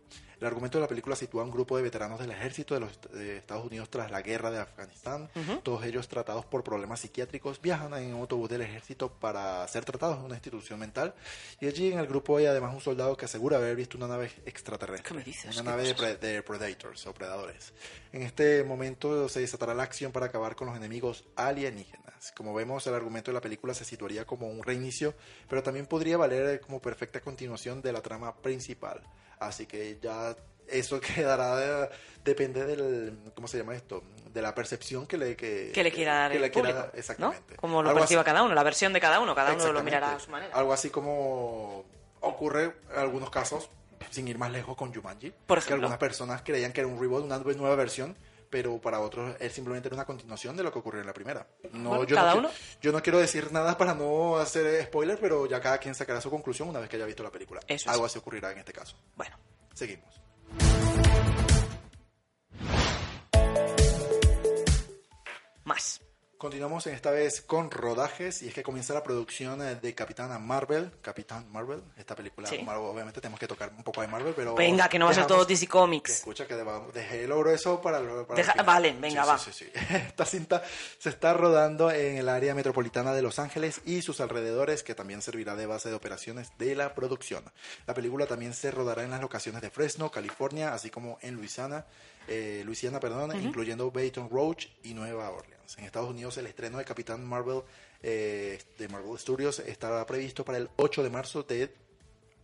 [0.43, 3.01] El argumento de la película sitúa a un grupo de veteranos del ejército de los
[3.12, 5.30] de Estados Unidos tras la guerra de Afganistán.
[5.62, 10.18] Todos ellos tratados por problemas psiquiátricos viajan en un autobús del ejército para ser tratados
[10.18, 11.14] en una institución mental.
[11.61, 14.32] Y allí en el grupo hay además un soldado que asegura haber visto una nave
[14.45, 15.11] extraterrestre.
[15.11, 15.55] ¿Qué me dices?
[15.55, 17.72] Una ¿Qué nave de, pre- de Predators o Predadores.
[18.12, 22.32] En este momento se desatará la acción para acabar con los enemigos alienígenas.
[22.36, 25.14] Como vemos, el argumento de la película se situaría como un reinicio,
[25.49, 29.03] pero también podría valer como perfecta continuación de la trama principal.
[29.47, 30.34] Así que ya
[30.68, 31.88] eso quedará, de-
[32.24, 34.03] depende del, ¿cómo se llama esto?
[34.32, 36.97] De la percepción que le, que, que le quiera dar que el le quiera- público,
[36.97, 37.55] exactamente.
[37.55, 37.61] ¿no?
[37.61, 39.82] Como lo Algo perciba así- cada uno, la versión de cada uno, cada uno lo
[39.82, 40.55] mirará a su manera.
[40.57, 41.84] Algo así como
[42.20, 43.68] ocurre en algunos casos,
[44.11, 45.86] sin ir más lejos con Jumanji, Por que ejemplo.
[45.86, 48.16] algunas personas creían que era un reboot, una nueva versión,
[48.53, 51.46] pero para otros es simplemente era una continuación de lo que ocurrió en la primera.
[51.72, 52.50] No, Bueno, yo, cada no, uno.
[52.82, 56.28] yo no quiero decir nada para no hacer spoiler, pero ya cada quien sacará su
[56.28, 57.61] conclusión una vez que haya visto la película.
[57.66, 57.94] Eso es.
[57.94, 58.94] Algo así ocurrirá en este caso.
[59.16, 59.38] Bueno.
[59.72, 60.20] Seguimos.
[66.43, 70.40] Continuamos en esta vez con rodajes y es que comienza la producción eh, de Capitana
[70.40, 72.59] Marvel, Capitán Marvel, esta película, Sí.
[72.64, 75.14] Marvel, obviamente tenemos que tocar un poco de Marvel, pero Venga, que no va a
[75.14, 76.11] ser todo DC que Comics.
[76.11, 76.57] escucha que
[76.93, 78.66] dejé grueso para, lo- para el Deja- final.
[78.66, 79.38] vale, venga, Sí, va.
[79.38, 79.70] sí, sí, sí.
[79.95, 80.64] Esta cinta
[80.99, 85.22] se está rodando en el área metropolitana de Los Ángeles y sus alrededores, que también
[85.22, 87.45] servirá de base de operaciones de la producción.
[87.86, 91.86] La película también se rodará en las locaciones de Fresno, California, así como en Luisiana,
[92.26, 93.38] eh, Luisiana, perdón, Ujú.
[93.38, 95.61] incluyendo Baton Rouge y Nueva Orleans.
[95.78, 97.62] En Estados Unidos el estreno de Capitán Marvel
[98.02, 101.72] eh, de Marvel Studios estará previsto para el 8 de marzo de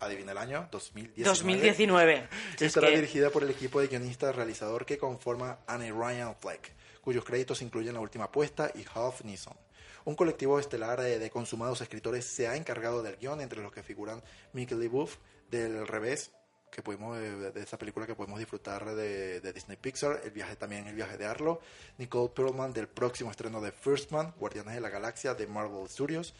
[0.01, 1.29] adivina el año 2019.
[1.29, 2.29] 2019.
[2.57, 6.37] Si es Estará que- dirigida por el equipo de guionistas realizador que conforma Annie Ryan
[6.41, 9.57] Fleck, cuyos créditos incluyen La Última Apuesta y Half Neeson.
[10.05, 14.23] Un colectivo estelar de consumados escritores se ha encargado del guion, entre los que figuran
[14.53, 15.17] Michael LeBouf
[15.51, 16.31] del Revés,
[16.71, 20.87] que pudimos, eh, de esa película que podemos disfrutar de, Disney Pixar, el viaje también
[20.87, 21.61] el viaje de Arlo,
[21.99, 26.35] Nicole Perlman del próximo estreno de First Man, Guardianes de la Galaxia de Marvel Studios,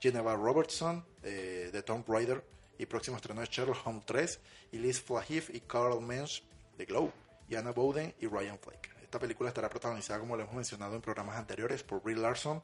[0.00, 2.44] Geneva Robertson eh, de Tomb Raider
[2.78, 4.40] y próximo estreno de Sherlock Holmes 3,
[4.72, 5.04] y Liz
[5.52, 6.42] y Carl Mensch
[6.76, 7.12] de Glow,
[7.48, 8.90] y Anna Bowden y Ryan Flake.
[9.02, 12.62] Esta película estará protagonizada, como lo hemos mencionado en programas anteriores, por Brie Larson,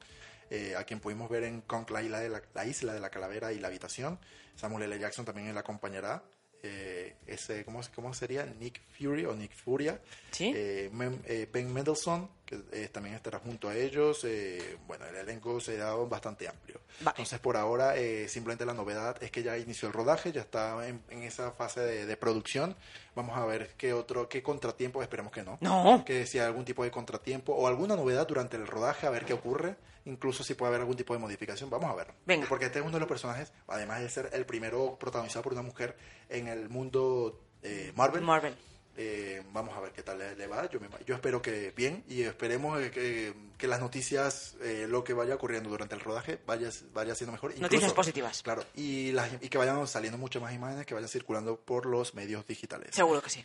[0.51, 3.09] eh, a quien pudimos ver en Kong, la isla, de la, la isla de la
[3.09, 4.19] calavera y la habitación.
[4.57, 4.99] Samuel L.
[4.99, 6.25] Jackson también la acompañará.
[6.63, 8.45] Eh, ese, ¿cómo, ¿Cómo sería?
[8.59, 10.01] Nick Fury o Nick Furia.
[10.39, 10.91] Eh,
[11.27, 14.25] eh, ben Mendelsohn, que eh, también estará junto a ellos.
[14.25, 16.81] eh, bueno, el elenco será bastante amplio.
[17.01, 20.87] Entonces, por ahora, eh, simplemente la novedad es que ya inició el rodaje, ya está
[20.87, 22.77] en, en esa fase de, de producción.
[23.15, 25.57] Vamos a ver qué otro, qué contratiempo, esperemos que no.
[25.61, 26.05] No.
[26.05, 29.25] Que si hay algún tipo de contratiempo o alguna novedad durante el rodaje, a ver
[29.25, 29.77] qué ocurre.
[30.07, 32.09] Incluso si puede haber algún tipo de modificación, vamos a ver.
[32.27, 32.47] Venga.
[32.49, 35.63] Porque este es uno de los personajes, además de ser el primero protagonizado por una
[35.63, 35.97] mujer
[36.29, 38.23] en el mundo eh, Marvel.
[38.23, 38.55] Marvel.
[38.97, 40.69] Eh, vamos a ver qué tal le, va.
[40.69, 45.05] Yo, me- yo espero que bien y esperemos eh, que, que las noticias, eh, lo
[45.05, 47.51] que vaya ocurriendo durante el rodaje, vaya, vaya siendo mejor.
[47.53, 48.43] Noticias Incluso- positivas.
[48.43, 52.15] Claro, y, las, y que vayan saliendo muchas más imágenes que vayan circulando por los
[52.15, 52.95] medios digitales.
[52.95, 53.45] Seguro que sí.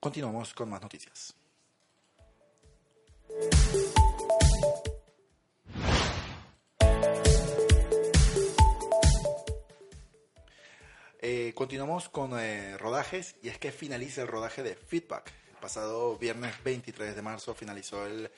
[0.00, 1.34] Continuamos con más noticias.
[11.26, 15.32] Eh, continuamos con eh, rodajes y es que finaliza el rodaje de Feedback.
[15.54, 18.30] El pasado viernes 23 de marzo finalizó el,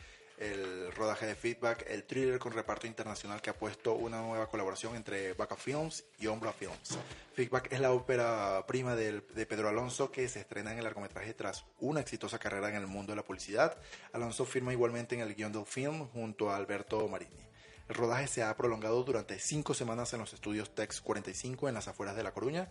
[0.94, 5.32] rodaje de Feedback, el thriller con reparto internacional que ha puesto una nueva colaboración entre
[5.32, 6.96] Baca Films y Ombra Films.
[7.34, 11.34] Feedback es la ópera prima del- de Pedro Alonso que se estrena en el largometraje
[11.34, 13.76] tras una exitosa carrera en el mundo de la publicidad.
[14.12, 17.45] Alonso firma igualmente en el guion del film junto a Alberto Marini.
[17.88, 21.86] El rodaje se ha prolongado durante cinco semanas en los estudios Tex 45 en las
[21.86, 22.68] afueras de La Coruña,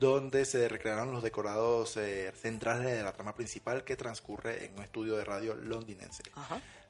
[0.00, 4.82] donde se recrearon los decorados eh, centrales de la trama principal que transcurre en un
[4.82, 6.22] estudio de radio londinense.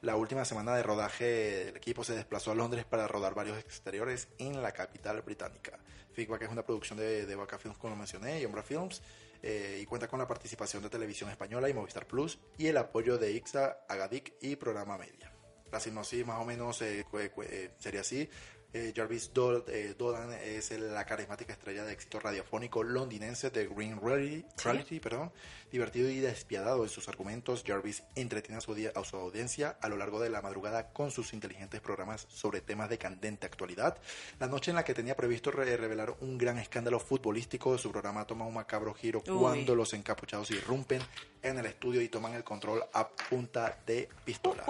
[0.01, 4.29] La última semana de rodaje, el equipo se desplazó a Londres para rodar varios exteriores
[4.37, 5.77] en la capital británica.
[6.13, 9.01] Feedback es una producción de, de Vaca Films, como lo mencioné, y Ombra Films,
[9.43, 13.17] eh, y cuenta con la participación de Televisión Española y Movistar Plus, y el apoyo
[13.17, 15.34] de IXA, Agadic y Programa Media.
[15.75, 18.29] La sinopsis más o menos eh, cu- eh, sería así.
[18.73, 19.29] Eh, Jarvis
[19.67, 25.31] eh, Dolan es la carismática estrella de éxito radiofónico londinense de Green Reality, Reality, perdón.
[25.71, 27.63] divertido y despiadado en sus argumentos.
[27.65, 31.33] Jarvis entretiene a su, a su audiencia a lo largo de la madrugada con sus
[31.33, 33.97] inteligentes programas sobre temas de candente actualidad.
[34.39, 38.25] La noche en la que tenía previsto re- revelar un gran escándalo futbolístico, su programa
[38.27, 39.37] toma un macabro giro Uy.
[39.39, 41.01] cuando los encapuchados irrumpen
[41.41, 44.63] en el estudio y toman el control a punta de pistola.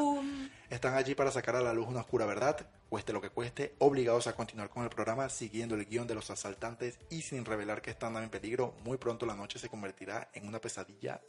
[0.69, 4.27] Están allí para sacar a la luz una oscura verdad, cueste lo que cueste, obligados
[4.27, 7.91] a continuar con el programa siguiendo el guion de los asaltantes y sin revelar que
[7.91, 11.21] están en peligro, muy pronto la noche se convertirá en una pesadilla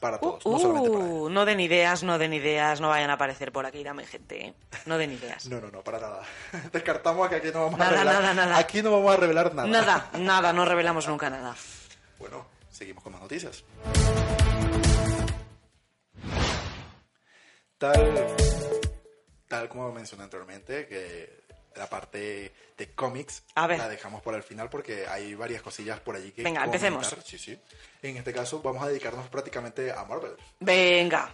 [0.00, 3.14] para todos, no solamente para Uh, no den ideas, no den ideas, no vayan a
[3.14, 4.54] aparecer por aquí, dame gente, ¿eh?
[4.84, 5.46] No den ideas.
[5.46, 6.22] No, no, no, para nada.
[6.72, 8.58] Descartamos que aquí no vamos Nada, a revelar nada, nada.
[8.58, 9.68] Aquí no vamos a revelar nada.
[9.68, 11.56] Nada, nada, no revelamos nunca nada.
[12.18, 13.64] Bueno, seguimos con más noticias.
[17.78, 18.14] Tal,
[19.46, 21.44] tal como mencioné anteriormente, que
[21.76, 26.32] la parte de cómics la dejamos por el final porque hay varias cosillas por allí
[26.32, 26.88] que Venga, comentar.
[26.90, 27.24] empecemos.
[27.24, 27.58] Sí, sí.
[28.02, 30.32] En este caso vamos a dedicarnos prácticamente a Marvel.
[30.60, 31.30] Venga.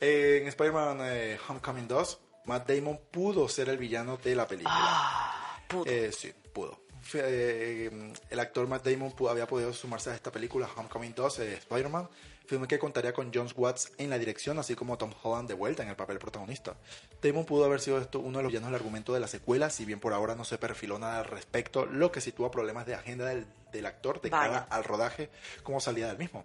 [0.00, 4.74] En Spider-Man eh, Homecoming 2, Matt Damon pudo ser el villano de la película.
[4.76, 5.84] Ah, pudo.
[5.86, 6.80] Eh, sí, pudo.
[7.12, 12.08] Eh, el actor Matt Damon había podido sumarse a esta película Homecoming 2, eh, Spider-Man,
[12.46, 15.82] filme que contaría con John Watts en la dirección, así como Tom Holland de vuelta
[15.82, 16.76] en el papel protagonista.
[17.22, 19.84] Damon pudo haber sido esto uno de los villanos del argumento de la secuela, si
[19.84, 23.26] bien por ahora no se perfiló nada al respecto, lo que sitúa problemas de agenda
[23.26, 24.44] del, del actor de Vaya.
[24.52, 25.30] cara al rodaje
[25.62, 26.44] como salida del mismo.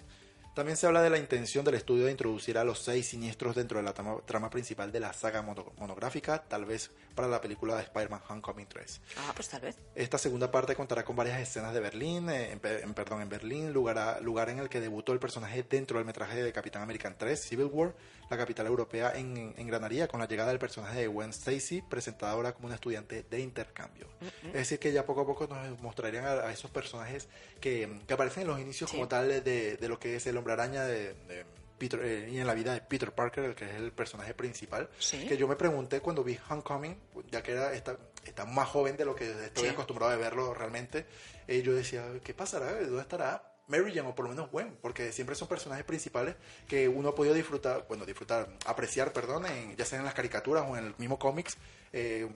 [0.56, 3.78] También se habla de la intención del estudio de introducir a los seis siniestros dentro
[3.78, 7.76] de la trama, trama principal de la saga mono- monográfica, tal vez para la película
[7.76, 9.02] de Spider-Man Homecoming 3.
[9.18, 9.76] Ah, pues tal vez.
[9.94, 13.74] Esta segunda parte contará con varias escenas de Berlín, eh, en, en- perdón, en Berlín,
[13.74, 17.38] lugar, lugar en el que debutó el personaje dentro del metraje de Capitán American 3,
[17.38, 17.94] Civil War.
[18.30, 22.54] La capital europea en, engranaría con la llegada del personaje de Gwen Stacy, presentada ahora
[22.54, 24.08] como una estudiante de intercambio.
[24.46, 27.28] Es decir, que ya poco a poco nos mostrarían a, a esos personajes
[27.60, 30.54] que, que aparecen en los inicios como tal de, de lo que es el hombre
[30.54, 31.44] araña de, de
[31.80, 34.90] Peter, eh, y en la vida de Peter Parker, el que es el personaje principal.
[35.00, 35.26] Sí.
[35.28, 36.96] Que yo me pregunté cuando vi Homecoming,
[37.32, 39.70] ya que era está, está más joven de lo que estoy Sí.
[39.70, 41.06] acostumbrado a verlo realmente,
[41.48, 42.74] eh, yo decía, ¿qué pasará?
[42.82, 44.78] ¿Dónde estará Mary Jane o por lo menos Gwen?
[44.82, 46.36] Porque siempre son personajes principales
[46.68, 50.66] que uno ha podido disfrutar, bueno, disfrutar, apreciar, perdón, en- ya sea en las caricaturas
[50.68, 51.58] o en el mismo cómics,
[51.94, 52.28] eh,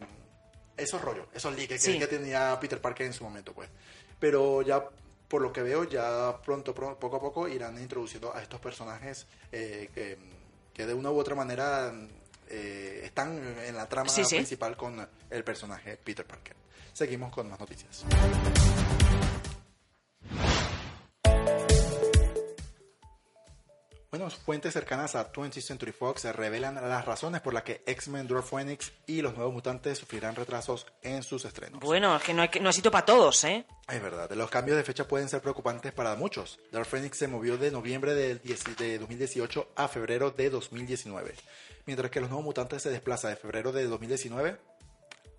[0.78, 2.00] esos rollos, esos leaks que, Sí.
[2.00, 3.70] que tenía Peter Parker en su momento, pues.
[4.20, 4.84] Pero ya
[5.28, 9.26] por lo que veo, ya pronto, pro- poco a poco irán introduciendo a estos personajes
[9.52, 10.18] eh, que,
[10.74, 11.92] que de una u otra manera
[12.50, 14.36] eh, están en la trama Sí, sí.
[14.36, 16.56] principal con el personaje Peter Parker.
[16.94, 18.06] Seguimos con más noticias.
[24.14, 28.48] Bueno, fuentes cercanas a 20th Century Fox revelan las razones por las que X-Men, Dwarf
[28.48, 31.80] Phoenix y los nuevos mutantes sufrirán retrasos en sus estrenos.
[31.80, 33.66] Bueno, es que no, hay que- no ha sido para todos, ¿eh?
[33.90, 36.60] Es verdad, los cambios de fecha pueden ser preocupantes para muchos.
[36.72, 41.34] Dark Phoenix se movió de noviembre 10 de 2018 a febrero de 2019,
[41.88, 44.60] mientras que los nuevos mutantes se desplaza de febrero de 2019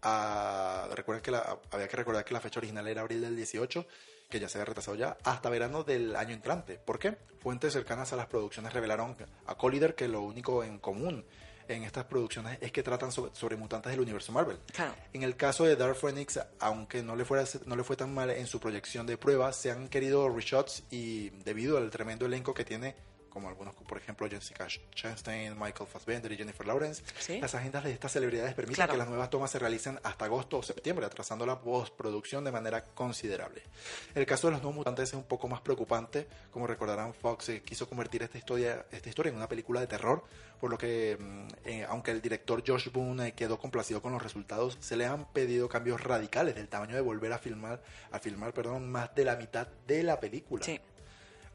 [0.03, 0.89] a...
[0.97, 3.87] Recuerden que la- había que recordar que la fecha original era abril del 18,
[4.29, 6.79] que ya se había retrasado ya, hasta verano del año entrante.
[6.79, 7.17] ¿Por qué?
[7.41, 9.17] Fuentes cercanas a las producciones revelaron
[9.47, 11.25] a Collider que lo único en común
[11.69, 14.59] en estas producciones es que tratan sobre, sobre mutantes del universo Marvel.
[14.73, 14.95] Claro.
[15.13, 18.31] En el caso de Dark Phoenix, aunque no le, fuera, no le fue tan mal
[18.31, 22.65] en su proyección de prueba, se han querido reshots y debido al tremendo elenco que
[22.65, 22.95] tiene,
[23.35, 27.39] como algunos, por ejemplo, Jessica Chastain, Michael Fassbender y Jennifer Lawrence, Sí.
[27.41, 28.93] las agendas de estas celebridades permiten Claro.
[28.93, 32.85] que las nuevas tomas se realicen hasta agosto o septiembre, atrasando la postproducción de manera
[32.85, 33.63] considerable.
[34.15, 36.27] El caso de los nuevos mutantes es un poco más preocupante.
[36.51, 40.25] Como recordarán, Fox eh, quiso convertir esta historia, esta historia en una película de terror,
[40.61, 44.23] por lo que, mm, eh, aunque el director Josh Boone eh, quedó complacido con los
[44.23, 47.83] resultados, se le han pedido cambios radicales del tamaño de volver a filmar,
[48.13, 50.65] a filmar perdón, más de la mitad de la película.
[50.65, 50.81] Sí.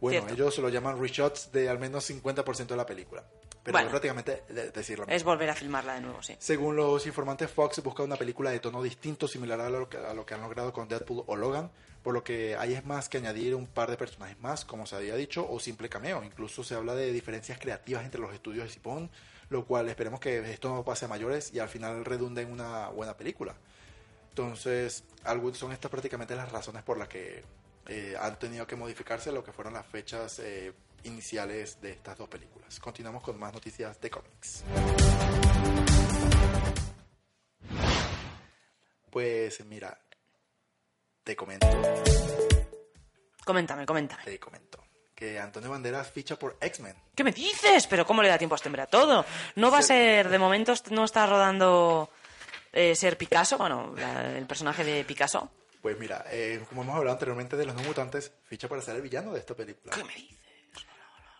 [0.02, 0.34] Bueno, Cierto.
[0.34, 3.24] ellos lo llaman reshots de al menos 50% de la película.
[3.62, 3.90] Pero Bueno.
[3.90, 5.06] prácticamente de- decirlo.
[5.10, 6.36] Es volver a filmarla de nuevo, sí.
[6.40, 10.14] Según los informantes, Fox busca una película de tono distinto, similar a lo, que, a
[10.14, 11.70] lo que han logrado con Deadpool o Logan,
[12.02, 14.96] por lo que hay es más que añadir un par de personajes más, como se
[14.96, 16.24] había dicho, o simple cameo.
[16.24, 19.10] Incluso se habla de diferencias creativas entre los estudios de Sipón,
[19.50, 22.88] lo cual esperemos que esto no pase a mayores y al final redunde en una
[22.88, 23.54] buena película.
[24.30, 25.04] Entonces,
[25.54, 27.44] son estas prácticamente las razones por las que
[27.90, 30.72] eh, han tenido que modificarse lo que fueron las fechas eh,
[31.04, 32.80] iniciales de estas dos películas.
[32.80, 34.64] Continuamos con más noticias de cómics.
[39.10, 39.98] Pues mira,
[41.24, 41.68] te comento,
[43.44, 44.24] Coméntame, coméntame.
[44.24, 44.84] te comento
[45.16, 46.96] que Antonio Banderas ficha por X-Men.
[47.16, 47.88] ¿Qué me dices?
[47.88, 49.26] Pero ¿cómo le da tiempo a este hombre a todo?
[49.56, 52.10] No va a ser, de momento no está rodando
[52.72, 55.52] eh, ser Picasso, bueno, la- el personaje de Picasso.
[55.82, 59.02] Pues mira, eh, como hemos hablado anteriormente de los no mutantes, ficha para ser el
[59.02, 59.96] villano de esta película.
[59.96, 60.39] ¿Qué me?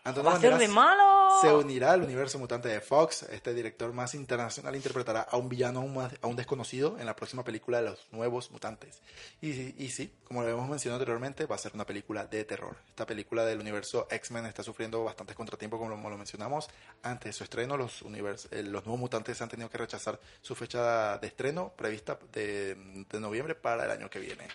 [0.04, 1.30] Antonio ¿Va a Banderas, de malo?
[1.42, 3.24] Se unirá al universo mutante de Fox.
[3.24, 7.82] Este director más internacional interpretará a un villano más- aún desconocido en la próxima película
[7.82, 9.02] de los nuevos mutantes.
[9.42, 9.50] Y,
[9.84, 12.78] y sí, como lo hemos mencionado anteriormente, va a ser una película de terror.
[12.90, 16.70] Esta película del universo X-Men está sufriendo bastantes contratiempos, como lo, lo mencionamos.
[17.04, 20.56] Antes de su estreno, los, univers- eh, los nuevos mutantes han tenido que rechazar su
[20.56, 24.48] fecha de estreno prevista de, de noviembre para el año que viene.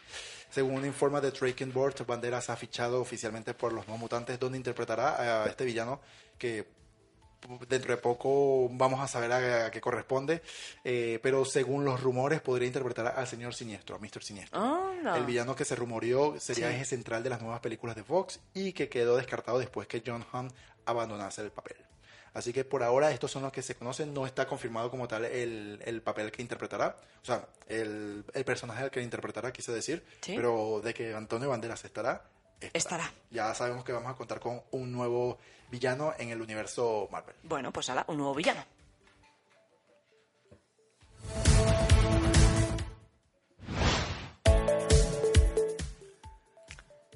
[0.55, 4.57] Según un informe de Draken Board, Banderas ha fichado oficialmente por los nuevos mutantes, donde
[4.57, 6.00] interpretará a este villano
[6.38, 6.64] que
[7.68, 10.42] dentro de poco vamos a saber a, qué corresponde,
[10.84, 14.22] eh, pero según los rumores podría interpretar al señor Siniestro, a Mr.
[14.22, 14.92] Siniestro.
[15.16, 16.76] El villano que se rumoreó sería Sí.
[16.76, 20.24] eje central de las nuevas películas de Fox y que quedó descartado después que John
[20.32, 20.52] Hunt
[20.86, 21.76] abandonase el papel.
[22.35, 25.24] Así que por ahora estos son los que se conocen, no está confirmado como tal
[25.24, 30.05] el, el papel que interpretará, o sea, el, el personaje al que interpretará, quise decir,
[30.20, 30.35] Sí.
[30.37, 32.24] pero de que Antonio Banderas estará,
[32.72, 33.12] Estará.
[33.30, 35.39] ya sabemos que vamos a contar con un nuevo
[35.70, 37.35] villano en el universo Marvel.
[37.45, 38.64] Bueno, pues ala, un nuevo villano.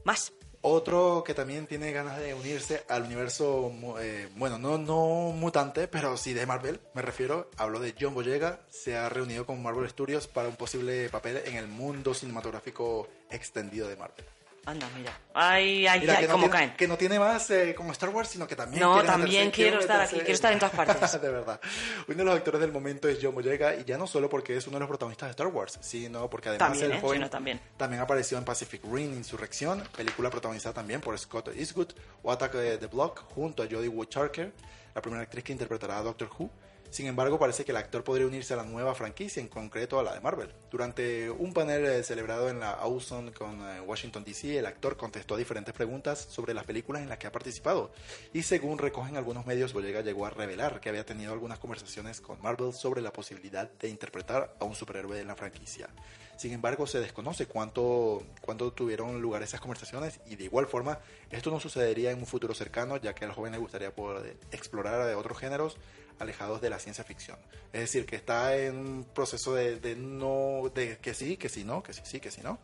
[0.05, 0.33] Más.
[0.71, 6.19] Otro que también tiene ganas de unirse al universo, eh, bueno, no, no mutante, pero
[6.19, 10.27] sí de Marvel, me refiero, hablo de John Boyega, se ha reunido con Marvel Studios
[10.27, 14.27] para un posible papel en el mundo cinematográfico extendido de Marvel.
[14.69, 15.13] Anda, mira.
[15.33, 16.77] Ay, ay, Mira, ay, que, no cómo tiene, caen.
[16.77, 20.01] que no tiene más eh, como Star Wars, sino que también No, también quiero estar
[20.03, 21.21] aquí, quiero estar en todas partes.
[21.23, 21.59] de verdad.
[22.07, 24.67] Uno de los actores del momento es John Boyega, y ya no solo porque es
[24.67, 27.01] uno de los protagonistas de Star Wars, sino porque además También, el ¿eh?
[27.01, 27.61] joven también.
[27.79, 31.93] también apareció en Pacific Rim Insurrección, película protagonizada también por Scott Eastwood,
[32.23, 34.53] o Attack de The Block, junto a Jodie Whittaker,
[34.95, 36.51] la primera actriz que interpretará a Doctor Who.
[36.91, 40.03] Sin embargo, parece que el actor podría unirse a la nueva franquicia, en concreto a
[40.03, 40.55] la de Marvel.
[40.71, 45.35] Durante un panel eh, celebrado en la Awesome con eh, Washington DC, el actor contestó
[45.35, 47.93] a diferentes preguntas sobre las películas en las que ha participado.
[48.33, 52.41] Y según recogen algunos medios, Boyega llegó a revelar que había tenido algunas conversaciones con
[52.41, 55.91] Marvel sobre la posibilidad de interpretar a un superhéroe en la franquicia.
[56.39, 61.51] Sin embargo, se desconoce cuánto, cuánto tuvieron lugar esas conversaciones y de igual forma esto
[61.51, 65.37] no sucedería en un futuro cercano ya que al joven le gustaría poder explorar otros
[65.37, 65.77] géneros
[66.19, 67.37] alejados de la ciencia ficción.
[67.73, 71.65] Es decir, que está en un proceso de, de no, de que sí, que sí,
[71.65, 72.59] no, que sí, sí, que sí, no.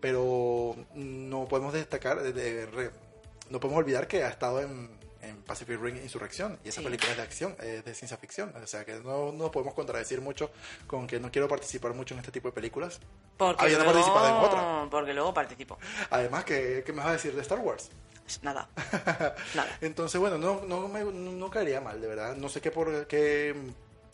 [0.00, 2.90] Pero no podemos destacar, de- de
[3.50, 4.88] no podemos olvidar que ha estado en,
[5.22, 6.84] en Pacific Rim Insurrección y esa Sí.
[6.86, 8.54] película es de acción, es de ciencia ficción.
[8.62, 10.50] O sea que no, no podemos contradecir mucho
[10.86, 13.00] con que no quiero participar mucho en este tipo de películas.
[13.36, 14.88] Porque habiendo luego, participado en otra.
[14.90, 15.78] Porque luego participo.
[16.10, 17.90] Además, ¿qué, qué me vas a decir de Star Wars?
[18.42, 18.68] Nada.
[19.80, 22.36] Entonces, bueno, no, no, me, no, caería mal, de verdad.
[22.36, 23.54] No sé qué por qué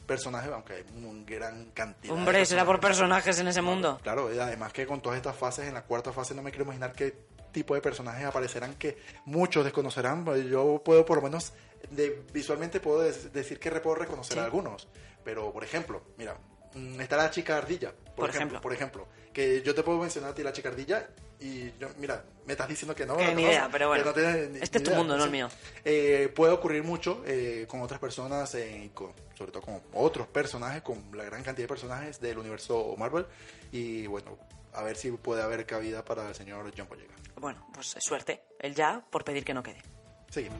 [0.07, 2.15] personaje, aunque hay una gran cantidad.
[2.15, 3.25] Hombre, será por personajes.
[3.25, 3.99] personajes en ese mundo.
[4.03, 6.65] Claro, y además que con todas estas fases, en la cuarta fase no me quiero
[6.65, 7.15] imaginar qué
[7.53, 10.25] tipo de personajes aparecerán que muchos desconocerán.
[10.25, 11.53] Pues Yo puedo por lo menos,
[11.91, 14.39] de, visualmente puedo decir que puedo reconocer Sí.
[14.41, 14.89] a algunos.
[15.25, 16.37] Pero, por ejemplo, mira,
[16.75, 18.61] mm, está la chica ardilla, por, Por ejemplo, ejemplo.
[18.63, 21.07] Por ejemplo, que yo te puedo mencionar a ti la chica ardilla
[21.39, 23.17] y yo, mira, me estás diciendo que no.
[23.17, 24.05] Que no ni idea, pero bueno.
[24.05, 25.49] no ni- Este ni es tu idea, mundo, no el mío.
[25.85, 30.83] Eh, puede ocurrir mucho eh, con otras personas, eh, con, sobre todo con otros personajes,
[30.83, 33.27] con la gran cantidad de personajes del universo Marvel.
[33.71, 34.39] Y bueno,
[34.73, 37.15] a ver si puede haber cabida para el señor John Boyega.
[37.37, 38.43] Bueno, pues suerte.
[38.59, 39.83] Él ya por pedir que no quede.
[40.31, 40.59] Seguimos.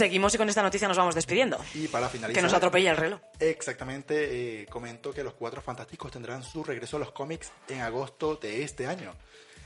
[0.00, 1.58] Seguimos y con esta noticia nos vamos despidiendo.
[1.74, 3.20] Y para finalizar, Que nos atropella el reloj.
[3.38, 8.36] Exactamente, eh, comento que los Cuatro Fantásticos tendrán su regreso a los cómics en agosto
[8.36, 9.12] de este año.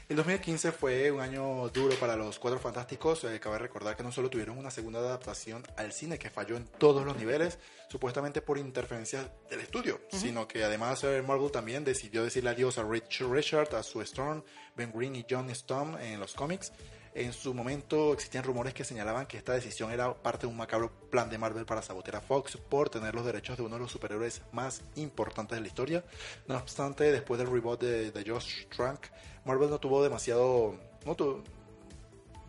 [0.08, 3.22] El 2015 fue un año duro para los Cuatro Fantásticos.
[3.22, 6.66] eh, cabe recordar que no solo tuvieron una segunda adaptación al cine que falló en
[6.66, 7.58] todos los niveles,
[7.88, 10.18] supuestamente por interferencias del estudio, Ujú.
[10.20, 14.42] sino que además eh, Marvel también decidió decirle adiós a Rich Richard, a Sue Storm,
[14.74, 16.72] Ben Green y John Storm en los cómics.
[17.14, 20.90] En su momento existían rumores que señalaban que esta decisión era parte de un macabro
[21.10, 23.92] plan de Marvel para sabotear a Fox por tener los derechos de uno de los
[23.92, 26.04] superhéroes más importantes de la historia.
[26.48, 29.06] No obstante, después del reboot de, de Josh Trank,
[29.44, 30.76] Marvel no tuvo demasiado...
[31.06, 31.44] No, tuvo-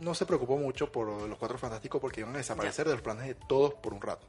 [0.01, 3.27] no se preocupó mucho por los Cuatro Fantásticos porque iban a desaparecer de los planes
[3.27, 4.27] de todos por un rato.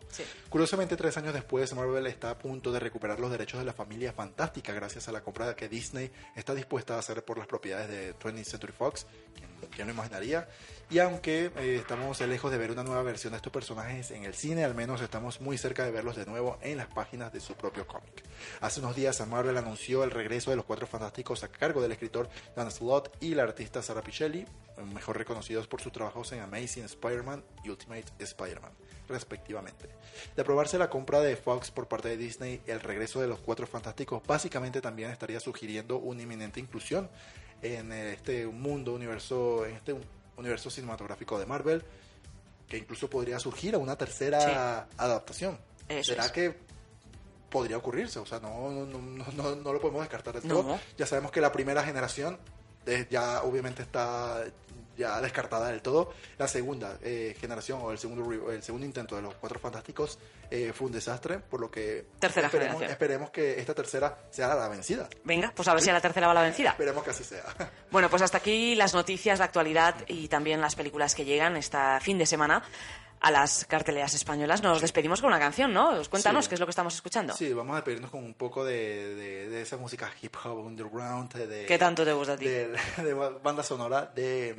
[0.49, 4.13] Curiosamente, tres años después, Marvel está a punto de recuperar los derechos de la familia
[4.13, 8.15] fantástica gracias a la compra que Disney está dispuesta a hacer por las propiedades de
[8.17, 9.07] 20th Century Fox.
[9.35, 10.49] ¿Quién, quién lo imaginaría?
[10.89, 14.35] Y aunque eh, estamos lejos de ver una nueva versión de estos personajes en el
[14.35, 17.55] cine, al menos estamos muy cerca de verlos de nuevo en las páginas de su
[17.55, 18.23] propio cómic.
[18.61, 22.29] Hace unos días, Marvel anunció el regreso de los Cuatro Fantásticos a cargo del escritor
[22.55, 24.47] Dan Slott y la artista Sarah Pichelli,
[24.93, 28.73] mejor reconocidos por sus trabajos en Amazing Spider-Man y Ultimate Spider-Man,
[29.09, 29.89] respectivamente.
[30.37, 33.67] De aprobarse la compra de Fox por parte de Disney, el regreso de los Cuatro
[33.67, 37.11] Fantásticos básicamente también estaría sugiriendo una inminente inclusión
[37.63, 39.95] en este mundo, universo, en este
[40.37, 41.83] universo cinematográfico de Marvel,
[42.69, 45.59] que incluso podría surgir a una tercera adaptación.
[45.89, 46.33] Eso ¿Será es.
[46.33, 46.55] que
[47.51, 48.19] podría ocurrirse?
[48.19, 50.63] O sea, no, no, no, no, no lo podemos descartar del No.
[50.63, 50.81] todo.
[50.99, 52.39] Ya sabemos que la primera generación
[52.87, 54.45] eh, ya obviamente está
[54.99, 56.13] ya descartada del todo.
[56.39, 60.19] La segunda eh, generación o el segundo el segundo intento de los Cuatro Fantásticos
[60.51, 62.91] eh, fue un desastre, por lo que Tercera esperemos, generación.
[62.93, 65.09] esperemos que esta tercera sea la vencida.
[65.25, 66.71] Venga, pues a ver si a la tercera va la vencida.
[66.71, 67.45] Esperemos que así sea.
[67.91, 71.99] Bueno, pues hasta aquí las noticias, la actualidad y también las películas que llegan esta
[72.01, 72.63] fin de semana
[73.21, 74.63] a las carteleras españolas.
[74.63, 75.91] Nos despedimos con una canción, ¿no?
[76.11, 76.49] Cuéntanos Sí.
[76.51, 77.33] qué es lo que estamos escuchando.
[77.35, 81.33] Sí, vamos a despedirnos con un poco de, de, de esa música hip hop underground.
[81.33, 82.45] De, ¿Qué tanto te gusta a ti?
[82.47, 82.77] De,
[83.43, 84.55] banda sonora de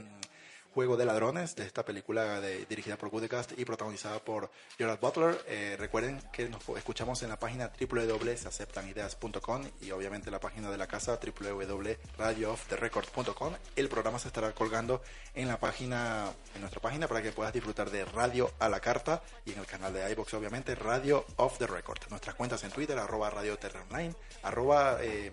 [0.78, 5.44] Juego de Ladrones, de esta película de- dirigida por Goodcast y protagonizada por Gerard Butler.
[5.48, 10.78] Eh, recuerden que nos escuchamos en la página www.seaceptanideas.com y obviamente en la página de
[10.78, 13.54] la casa www.radiooftherecord.com.
[13.76, 15.02] El programa se estará colgando
[15.34, 19.24] en la página, en nuestra página para que puedas disfrutar de Radio a la Carta
[19.46, 22.02] y en el canal de iBox obviamente Radio of the Record.
[22.12, 24.14] Nuestras cuentas en Twitter, arroba Radio Terra Online,
[24.44, 25.32] arroba eh,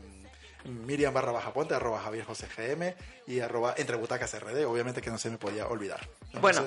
[0.64, 2.94] Miriam barra baja ponte, arroba Javier José GM
[3.26, 6.08] y arroba entre butacas RD, obviamente que no se me podía olvidar.
[6.40, 6.64] Bueno,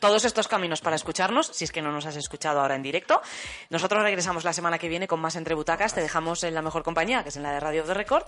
[0.00, 3.22] todos estos caminos para escucharnos, si es que no nos has escuchado ahora en directo.
[3.70, 5.94] Nosotros regresamos la semana que viene con más Entre Butacas.
[5.94, 8.24] Te dejamos en la mejor compañía, que es en la de Radio de Record.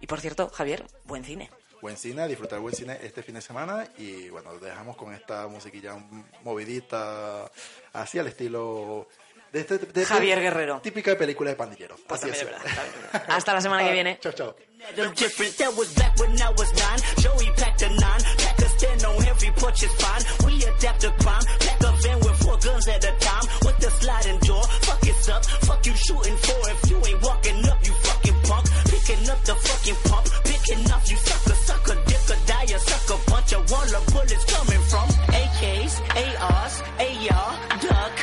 [0.00, 1.50] Y por cierto, Javier, buen cine.
[1.80, 5.96] buen cine, disfrutar buen cine este fin de semana y bueno, dejamos con esta musiquilla
[6.42, 7.50] movidita
[7.92, 9.08] así al estilo
[9.54, 10.80] de este, de este- Javier Guerrero.
[10.82, 12.00] Típica de película de pandilleros.
[12.08, 12.44] Pues así es.
[12.44, 12.60] verdad,
[13.28, 14.18] Hasta la semana que viene.
[14.20, 14.54] Chao, chao.
[14.96, 15.56] them different.
[15.56, 17.00] That was back when I was nine.
[17.22, 18.20] Joey packed a nine.
[18.36, 20.22] Pack a stand on heavy punch is fine.
[20.44, 21.44] We adapt to crime.
[21.60, 23.44] Pack a van with four guns at a time.
[23.64, 24.64] With the sliding door.
[24.84, 25.44] Fuck it's up.
[25.64, 26.58] Fuck you shooting for.
[26.74, 28.66] If you ain't walking up, you fucking punk.
[28.90, 30.26] Picking up the fucking pump.
[30.44, 33.52] Picking up, you sucker, sucker, dick or die, a sucker punch.
[33.54, 35.94] A wall of bullets coming from AKs,
[36.42, 37.50] ARs, AR,
[37.80, 38.13] duck.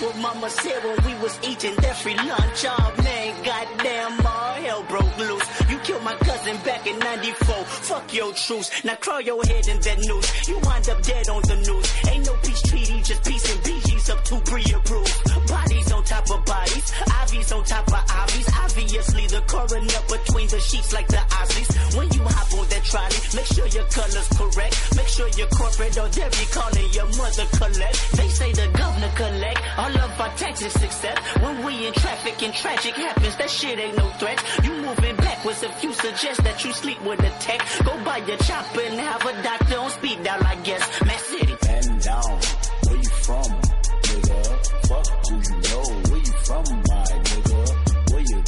[0.00, 2.64] What mama said when we was eating that free lunch.
[2.66, 5.46] Oh man, goddamn, all hell broke loose.
[5.68, 7.54] You killed my cousin back in 94.
[7.64, 8.82] Fuck your truce.
[8.82, 10.48] Now crawl your head in that noose.
[10.48, 11.86] You wind up dead on the news.
[12.08, 15.48] Ain't no peace treaty, just peace and BG's up to pre-approved.
[15.48, 16.92] Bodies top of bodies.
[17.22, 18.48] Ivies on top of Ivies.
[18.66, 21.70] Obviously the coroner between the sheets like the Osleys.
[21.96, 24.74] When you hop on that trolley, make sure your color's correct.
[24.98, 27.96] Make sure you're corporate or they'll be calling your mother collect.
[28.18, 32.52] They say the governor collect all of our taxes except when we in traffic and
[32.54, 33.36] tragic happens.
[33.36, 34.42] That shit ain't no threat.
[34.64, 37.62] You moving backwards if you suggest that you sleep with a tech.
[37.86, 40.82] Go buy your chopper and have a doctor on speed dial, I guess.
[41.06, 41.59] Mass City.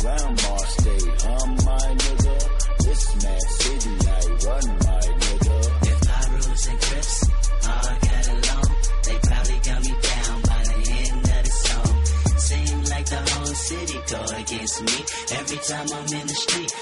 [0.02, 2.36] Grandma stay, huh, my nigga?
[2.84, 5.58] This mad city I run, my nigga.
[5.92, 7.16] If I rules and crips
[7.70, 8.68] all got along,
[9.06, 11.94] they probably got me down by the end of the song.
[12.48, 14.98] Seem like the whole city go against me.
[15.38, 16.72] Every time I'm in the street,